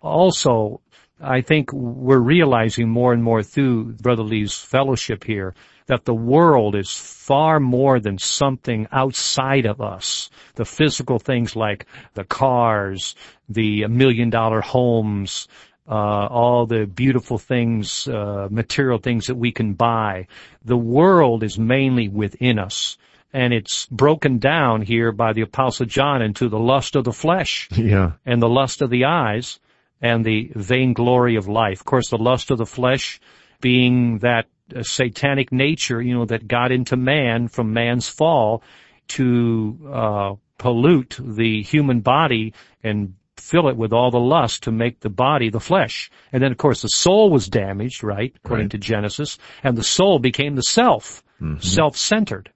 Also, 0.00 0.80
I 1.20 1.40
think 1.40 1.72
we're 1.72 2.20
realizing 2.20 2.88
more 2.88 3.12
and 3.12 3.24
more 3.24 3.42
through 3.42 3.94
Brother 3.94 4.22
Lee's 4.22 4.56
fellowship 4.56 5.24
here 5.24 5.54
that 5.86 6.04
the 6.04 6.14
world 6.14 6.76
is 6.76 6.92
far 6.92 7.58
more 7.58 7.98
than 7.98 8.18
something 8.18 8.86
outside 8.92 9.66
of 9.66 9.80
us. 9.80 10.30
The 10.54 10.66
physical 10.66 11.18
things 11.18 11.56
like 11.56 11.86
the 12.14 12.24
cars, 12.24 13.16
the 13.48 13.86
million 13.86 14.30
dollar 14.30 14.60
homes, 14.60 15.48
uh, 15.88 16.26
all 16.26 16.66
the 16.66 16.86
beautiful 16.86 17.38
things, 17.38 18.06
uh, 18.06 18.48
material 18.50 18.98
things 18.98 19.26
that 19.26 19.36
we 19.36 19.52
can 19.52 19.74
buy. 19.74 20.26
The 20.64 20.76
world 20.76 21.42
is 21.42 21.58
mainly 21.58 22.08
within 22.08 22.58
us. 22.58 22.98
And 23.32 23.52
it's 23.52 23.86
broken 23.86 24.38
down 24.38 24.82
here 24.82 25.12
by 25.12 25.32
the 25.32 25.42
apostle 25.42 25.86
John 25.86 26.22
into 26.22 26.48
the 26.48 26.58
lust 26.58 26.96
of 26.96 27.04
the 27.04 27.12
flesh. 27.12 27.68
Yeah. 27.72 28.12
And 28.24 28.42
the 28.42 28.48
lust 28.48 28.82
of 28.82 28.90
the 28.90 29.04
eyes 29.04 29.60
and 30.00 30.24
the 30.24 30.50
vainglory 30.54 31.36
of 31.36 31.48
life. 31.48 31.80
Of 31.80 31.86
course, 31.86 32.10
the 32.10 32.18
lust 32.18 32.50
of 32.50 32.58
the 32.58 32.66
flesh 32.66 33.20
being 33.60 34.18
that 34.18 34.46
uh, 34.74 34.82
satanic 34.82 35.52
nature, 35.52 36.00
you 36.00 36.14
know, 36.14 36.26
that 36.26 36.46
got 36.46 36.72
into 36.72 36.96
man 36.96 37.48
from 37.48 37.72
man's 37.72 38.08
fall 38.08 38.62
to 39.08 39.78
uh, 39.90 40.34
pollute 40.58 41.18
the 41.20 41.62
human 41.62 42.00
body 42.00 42.52
and 42.82 43.14
fill 43.38 43.68
it 43.68 43.76
with 43.76 43.92
all 43.92 44.10
the 44.10 44.18
lust 44.18 44.64
to 44.64 44.72
make 44.72 45.00
the 45.00 45.10
body 45.10 45.50
the 45.50 45.60
flesh. 45.60 46.10
And 46.32 46.42
then 46.42 46.52
of 46.52 46.58
course 46.58 46.82
the 46.82 46.88
soul 46.88 47.30
was 47.30 47.48
damaged, 47.48 48.02
right, 48.02 48.32
according 48.44 48.64
Right. 48.64 48.70
to 48.72 48.78
Genesis, 48.78 49.38
and 49.62 49.76
the 49.76 49.84
soul 49.84 50.18
became 50.18 50.56
the 50.56 50.62
self, 50.62 51.22
mm-hmm. 51.40 51.60
self-centered. 51.60 52.50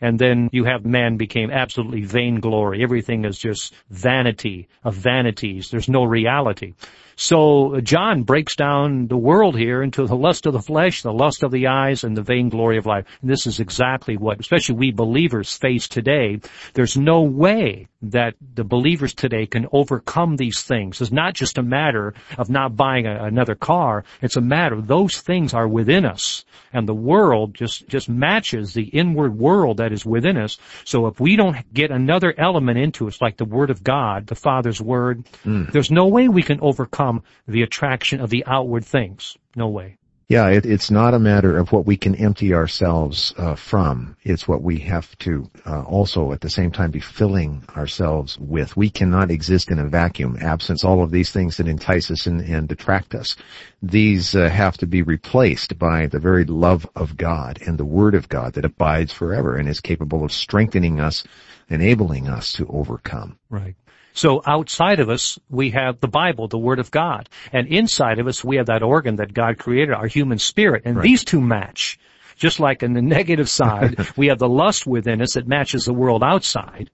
And 0.00 0.18
then 0.18 0.50
you 0.52 0.64
have 0.64 0.84
man 0.84 1.16
became 1.16 1.50
absolutely 1.50 2.02
vainglory. 2.02 2.82
Everything 2.82 3.24
is 3.24 3.38
just 3.38 3.72
vanity 3.88 4.68
of 4.82 4.94
vanities. 4.94 5.70
There's 5.70 5.88
no 5.88 6.04
reality. 6.04 6.74
So 7.16 7.80
John 7.80 8.22
breaks 8.22 8.56
down 8.56 9.06
the 9.08 9.16
world 9.16 9.56
here 9.56 9.82
into 9.82 10.06
the 10.06 10.16
lust 10.16 10.46
of 10.46 10.52
the 10.52 10.62
flesh, 10.62 11.02
the 11.02 11.12
lust 11.12 11.42
of 11.42 11.50
the 11.50 11.68
eyes, 11.68 12.04
and 12.04 12.16
the 12.16 12.22
vainglory 12.22 12.78
of 12.78 12.86
life. 12.86 13.06
And 13.20 13.30
this 13.30 13.46
is 13.46 13.60
exactly 13.60 14.16
what, 14.16 14.40
especially 14.40 14.76
we 14.76 14.92
believers 14.92 15.56
face 15.56 15.88
today. 15.88 16.40
There's 16.74 16.96
no 16.96 17.22
way 17.22 17.88
that 18.10 18.34
the 18.54 18.64
believers 18.64 19.14
today 19.14 19.46
can 19.46 19.66
overcome 19.72 20.36
these 20.36 20.62
things. 20.62 21.00
It's 21.00 21.12
not 21.12 21.34
just 21.34 21.58
a 21.58 21.62
matter 21.62 22.14
of 22.36 22.50
not 22.50 22.76
buying 22.76 23.06
a, 23.06 23.24
another 23.24 23.54
car. 23.54 24.04
It's 24.20 24.36
a 24.36 24.42
matter 24.42 24.74
of 24.74 24.86
those 24.86 25.20
things 25.20 25.54
are 25.54 25.68
within 25.68 26.04
us. 26.04 26.44
And 26.72 26.88
the 26.88 26.94
world 26.94 27.54
just, 27.54 27.88
just 27.88 28.08
matches 28.08 28.74
the 28.74 28.84
inward 28.84 29.38
world 29.38 29.78
that 29.78 29.92
is 29.92 30.04
within 30.04 30.36
us. 30.36 30.58
So 30.84 31.06
if 31.06 31.20
we 31.20 31.36
don't 31.36 31.56
get 31.72 31.90
another 31.90 32.34
element 32.36 32.78
into 32.78 33.06
us, 33.06 33.20
like 33.20 33.36
the 33.36 33.44
Word 33.44 33.70
of 33.70 33.82
God, 33.82 34.26
the 34.26 34.34
Father's 34.34 34.80
Word, 34.80 35.24
hmm. 35.42 35.64
there's 35.72 35.90
no 35.90 36.06
way 36.06 36.28
we 36.28 36.42
can 36.42 36.60
overcome 36.60 37.03
the 37.46 37.62
attraction 37.62 38.20
of 38.20 38.30
the 38.30 38.44
outward 38.46 38.84
things. 38.84 39.36
No 39.56 39.68
way. 39.68 39.98
Yeah, 40.26 40.48
it, 40.48 40.64
it's 40.64 40.90
not 40.90 41.12
a 41.12 41.18
matter 41.18 41.58
of 41.58 41.70
what 41.70 41.84
we 41.84 41.98
can 41.98 42.14
empty 42.14 42.54
ourselves 42.54 43.34
uh, 43.36 43.56
from. 43.56 44.16
It's 44.22 44.48
what 44.48 44.62
we 44.62 44.78
have 44.78 45.16
to 45.18 45.50
uh, 45.66 45.82
also 45.82 46.32
at 46.32 46.40
the 46.40 46.48
same 46.48 46.70
time 46.70 46.90
be 46.90 47.00
filling 47.00 47.62
ourselves 47.76 48.38
with. 48.38 48.74
We 48.74 48.88
cannot 48.88 49.30
exist 49.30 49.70
in 49.70 49.78
a 49.78 49.86
vacuum, 49.86 50.38
absence 50.40 50.82
all 50.82 51.02
of 51.02 51.10
these 51.10 51.30
things 51.30 51.58
that 51.58 51.68
entice 51.68 52.10
us 52.10 52.26
and, 52.26 52.40
and 52.40 52.72
attract 52.72 53.14
us. 53.14 53.36
These 53.82 54.34
uh, 54.34 54.48
have 54.48 54.78
to 54.78 54.86
be 54.86 55.02
replaced 55.02 55.78
by 55.78 56.06
the 56.06 56.20
very 56.20 56.46
love 56.46 56.88
of 56.96 57.18
God 57.18 57.58
and 57.66 57.76
the 57.76 57.84
Word 57.84 58.14
of 58.14 58.30
God 58.30 58.54
that 58.54 58.64
abides 58.64 59.12
forever 59.12 59.56
and 59.58 59.68
is 59.68 59.80
capable 59.80 60.24
of 60.24 60.32
strengthening 60.32 61.00
us, 61.00 61.22
enabling 61.68 62.28
us 62.28 62.52
to 62.54 62.66
overcome. 62.68 63.38
Right. 63.50 63.76
So 64.14 64.40
outside 64.46 65.00
of 65.00 65.10
us, 65.10 65.38
we 65.50 65.70
have 65.70 66.00
the 66.00 66.08
Bible, 66.08 66.46
the 66.46 66.56
Word 66.56 66.78
of 66.78 66.90
God. 66.90 67.28
And 67.52 67.66
inside 67.66 68.20
of 68.20 68.28
us, 68.28 68.44
we 68.44 68.56
have 68.56 68.66
that 68.66 68.82
organ 68.82 69.16
that 69.16 69.34
God 69.34 69.58
created, 69.58 69.92
our 69.92 70.06
human 70.06 70.38
spirit. 70.38 70.82
And 70.84 71.02
these 71.02 71.24
two 71.24 71.40
match. 71.40 71.98
Just 72.36 72.60
like 72.60 72.82
in 72.82 72.94
the 72.94 73.02
negative 73.18 73.48
side, 73.50 74.08
we 74.16 74.28
have 74.28 74.38
the 74.38 74.48
lust 74.48 74.86
within 74.86 75.20
us 75.20 75.34
that 75.34 75.48
matches 75.48 75.84
the 75.84 75.92
world 75.92 76.22
outside. 76.22 76.90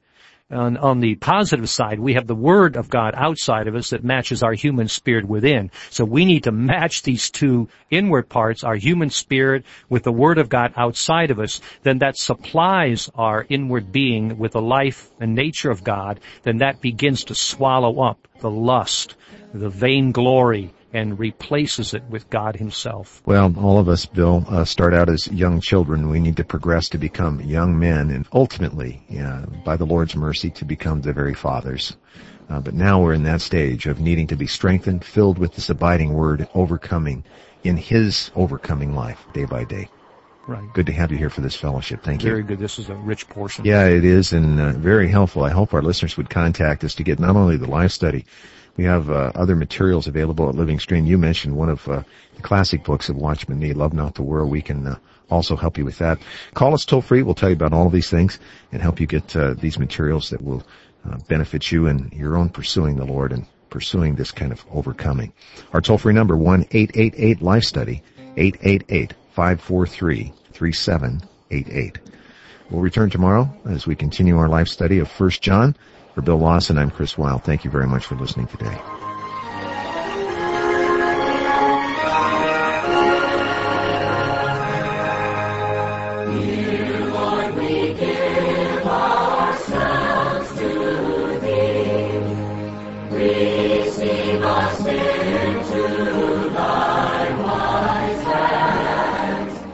On, 0.50 0.76
on 0.76 0.98
the 0.98 1.14
positive 1.14 1.70
side, 1.70 2.00
we 2.00 2.14
have 2.14 2.26
the 2.26 2.34
Word 2.34 2.76
of 2.76 2.90
God 2.90 3.14
outside 3.16 3.68
of 3.68 3.76
us 3.76 3.90
that 3.90 4.02
matches 4.02 4.42
our 4.42 4.52
human 4.52 4.88
spirit 4.88 5.24
within. 5.28 5.70
So 5.90 6.04
we 6.04 6.24
need 6.24 6.44
to 6.44 6.52
match 6.52 7.02
these 7.02 7.30
two 7.30 7.68
inward 7.88 8.28
parts, 8.28 8.64
our 8.64 8.74
human 8.74 9.10
spirit 9.10 9.64
with 9.88 10.02
the 10.02 10.12
Word 10.12 10.38
of 10.38 10.48
God 10.48 10.72
outside 10.76 11.30
of 11.30 11.38
us. 11.38 11.60
Then 11.84 11.98
that 11.98 12.16
supplies 12.16 13.08
our 13.14 13.46
inward 13.48 13.92
being 13.92 14.38
with 14.38 14.52
the 14.52 14.62
life 14.62 15.10
and 15.20 15.36
nature 15.36 15.70
of 15.70 15.84
God. 15.84 16.18
Then 16.42 16.58
that 16.58 16.80
begins 16.80 17.24
to 17.24 17.34
swallow 17.36 18.00
up 18.00 18.26
the 18.40 18.50
lust, 18.50 19.14
the 19.54 19.68
vainglory, 19.68 20.72
and 20.92 21.18
replaces 21.18 21.94
it 21.94 22.03
with 22.09 22.29
God 22.31 22.57
Himself. 22.57 23.22
Well, 23.26 23.55
all 23.59 23.79
of 23.79 23.88
us, 23.88 24.07
Bill, 24.07 24.44
uh, 24.48 24.64
start 24.64 24.94
out 24.94 25.09
as 25.09 25.29
young 25.29 25.61
children. 25.61 26.09
We 26.09 26.20
need 26.20 26.37
to 26.38 26.44
progress 26.44 26.88
to 26.90 26.98
become 26.98 27.40
young 27.40 27.79
men 27.79 28.11
and 28.11 28.26
ultimately, 28.33 29.03
yeah, 29.09 29.44
by 29.64 29.76
the 29.76 29.87
Lord's 29.87 30.16
mercy, 30.16 30.50
to 30.50 30.64
become 30.64 31.00
the 31.00 31.12
very 31.12 31.35
fathers. 31.35 31.96
Uh, 32.48 32.61
but 32.61 32.74
now 32.74 33.00
we're 33.00 33.14
in 33.14 33.22
that 33.22 33.40
stage 33.40 33.87
of 33.87 34.00
needing 34.00 34.26
to 34.26 34.37
be 34.37 34.46
strengthened, 34.46 35.05
filled 35.05 35.38
with 35.38 35.55
this 35.55 35.70
abiding 35.70 36.12
word, 36.12 36.48
overcoming 36.55 37.24
in 37.62 37.76
His 37.76 38.31
overcoming 38.35 38.94
life 38.94 39.24
day 39.33 39.44
by 39.44 39.64
day. 39.64 39.88
Right. 40.46 40.72
Good 40.72 40.87
to 40.87 40.92
have 40.92 41.12
you 41.12 41.18
here 41.18 41.31
for 41.31 41.42
this 41.42 41.55
fellowship. 41.55 42.03
Thank 42.03 42.22
you. 42.22 42.31
Very 42.31 42.42
good. 42.42 42.59
This 42.59 42.79
is 42.79 42.88
a 42.88 42.94
rich 42.94 43.29
portion. 43.29 43.64
Yeah, 43.64 43.87
it 43.87 44.05
is, 44.05 44.33
and 44.33 44.59
uh, 44.61 44.72
very 44.72 45.09
helpful. 45.09 45.44
I 45.44 45.50
hope 45.50 45.74
our 45.74 45.83
listeners 45.83 46.16
would 46.16 46.31
contact 46.31 46.83
us 46.83 46.94
to 46.96 47.03
get 47.05 47.18
not 47.18 47.37
only 47.37 47.57
the 47.57 47.68
life 47.68 47.92
study, 47.92 48.24
we 48.76 48.85
have 48.85 49.11
uh, 49.11 49.33
other 49.35 49.55
materials 49.55 50.07
available 50.07 50.48
at 50.48 50.55
Living 50.55 50.79
Stream. 50.79 51.07
You 51.07 51.18
mentioned 51.18 51.57
one 51.57 51.68
of 51.68 51.87
uh, 51.88 52.03
the 52.37 52.42
classic 52.42 52.85
books 52.85 53.09
of 53.09 53.16
Watchman 53.16 53.61
Nee, 53.61 53.74
Love 53.74 53.92
Not 53.92 54.14
the 54.14 54.22
World. 54.22 54.50
We 54.50 54.62
can 54.62 54.87
uh, 54.87 54.98
also 55.29 55.57
help 55.57 55.79
you 55.79 55.85
with 55.85 55.98
that. 55.98 56.18
Call 56.55 56.74
us 56.74 56.85
toll 56.85 57.03
free. 57.03 57.22
We'll 57.22 57.35
tell 57.35 57.50
you 57.50 57.57
about 57.57 57.72
all 57.72 57.87
of 57.87 57.92
these 57.92 58.11
things 58.11 58.38
and 58.72 58.81
help 58.81 58.98
you 58.98 59.07
get 59.07 59.37
uh, 59.37 59.55
these 59.55 59.79
materials 59.79 60.31
that 60.31 60.42
will 60.42 60.64
uh, 61.09 61.18
benefits 61.29 61.70
you 61.70 61.87
in 61.87 62.11
your 62.14 62.37
own 62.37 62.48
pursuing 62.48 62.96
the 62.96 63.05
Lord 63.05 63.33
and 63.33 63.46
pursuing 63.68 64.16
this 64.16 64.33
kind 64.33 64.53
of 64.53 64.64
overcoming. 64.72 65.33
Our 65.72 65.81
toll-free 65.81 66.14
number, 66.14 66.35
1-888-LIFE 66.35 67.64
STUDY, 67.64 68.03
888-543-3788. 69.37 71.97
We'll 72.71 72.81
return 72.81 73.11
tomorrow 73.11 73.53
as 73.69 73.87
we 73.87 73.95
continue 73.97 74.38
our 74.38 74.49
life 74.49 74.69
study 74.69 74.99
of 74.99 75.09
1 75.09 75.31
John. 75.40 75.77
For 76.14 76.23
Bill 76.23 76.38
Lawson, 76.38 76.79
I'm 76.79 76.90
Chris 76.90 77.16
Wilde. 77.16 77.45
Thank 77.45 77.64
you 77.64 77.71
very 77.71 77.87
much 77.87 78.05
for 78.05 78.16
listening 78.16 78.49
today. 78.49 78.77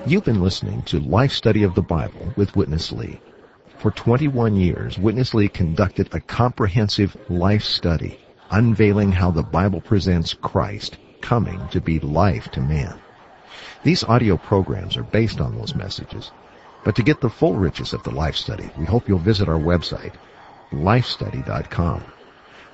You've 0.09 0.25
been 0.25 0.41
listening 0.41 0.83
to 0.83 1.01
Life 1.01 1.33
Study 1.33 1.65
of 1.65 1.75
the 1.75 1.83
Bible 1.83 2.33
with 2.37 2.55
Witness 2.55 2.93
Lee. 2.93 3.21
For 3.79 3.91
21 3.91 4.55
years, 4.55 4.97
Witness 5.01 5.35
Lee 5.35 5.49
conducted 5.49 6.09
a 6.13 6.21
comprehensive 6.21 7.17
life 7.29 7.65
study, 7.65 8.17
unveiling 8.53 9.11
how 9.11 9.33
the 9.33 9.43
Bible 9.43 9.81
presents 9.81 10.33
Christ 10.33 10.97
coming 11.23 11.61
to 11.73 11.81
be 11.81 11.99
life 11.99 12.49
to 12.53 12.61
man. 12.61 12.95
These 13.83 14.05
audio 14.05 14.37
programs 14.37 14.97
are 14.97 15.03
based 15.03 15.41
on 15.41 15.59
those 15.59 15.75
messages. 15.75 16.31
But 16.85 16.95
to 16.95 17.03
get 17.03 17.21
the 17.21 17.29
full 17.29 17.55
riches 17.55 17.93
of 17.93 18.05
the 18.05 18.13
life 18.13 18.37
study, 18.37 18.71
we 18.79 18.85
hope 18.85 19.09
you'll 19.09 19.19
visit 19.19 19.49
our 19.49 19.59
website, 19.59 20.15
lifestudy.com. 20.71 22.05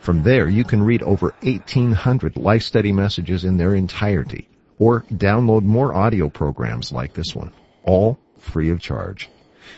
From 0.01 0.23
there, 0.23 0.51
you 0.51 0.64
can 0.64 0.83
read 0.83 1.03
over 1.03 1.35
1800 1.40 2.37
life 2.37 2.62
study 2.62 2.92
messages 2.92 3.45
in 3.47 3.57
their 3.57 3.75
entirety 3.75 4.49
or 4.83 5.03
download 5.12 5.62
more 5.62 5.95
audio 5.95 6.29
programs 6.29 6.90
like 6.90 7.14
this 7.14 7.37
one, 7.37 7.53
all 7.85 8.18
free 8.40 8.68
of 8.71 8.81
charge. 8.81 9.31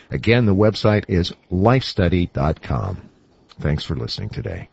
Again, 0.09 0.47
the 0.47 0.55
website 0.55 1.05
is 1.07 1.31
lifestudy.com. 1.51 3.07
Thanks 3.59 3.83
for 3.83 3.95
listening 3.95 4.29
today. 4.29 4.67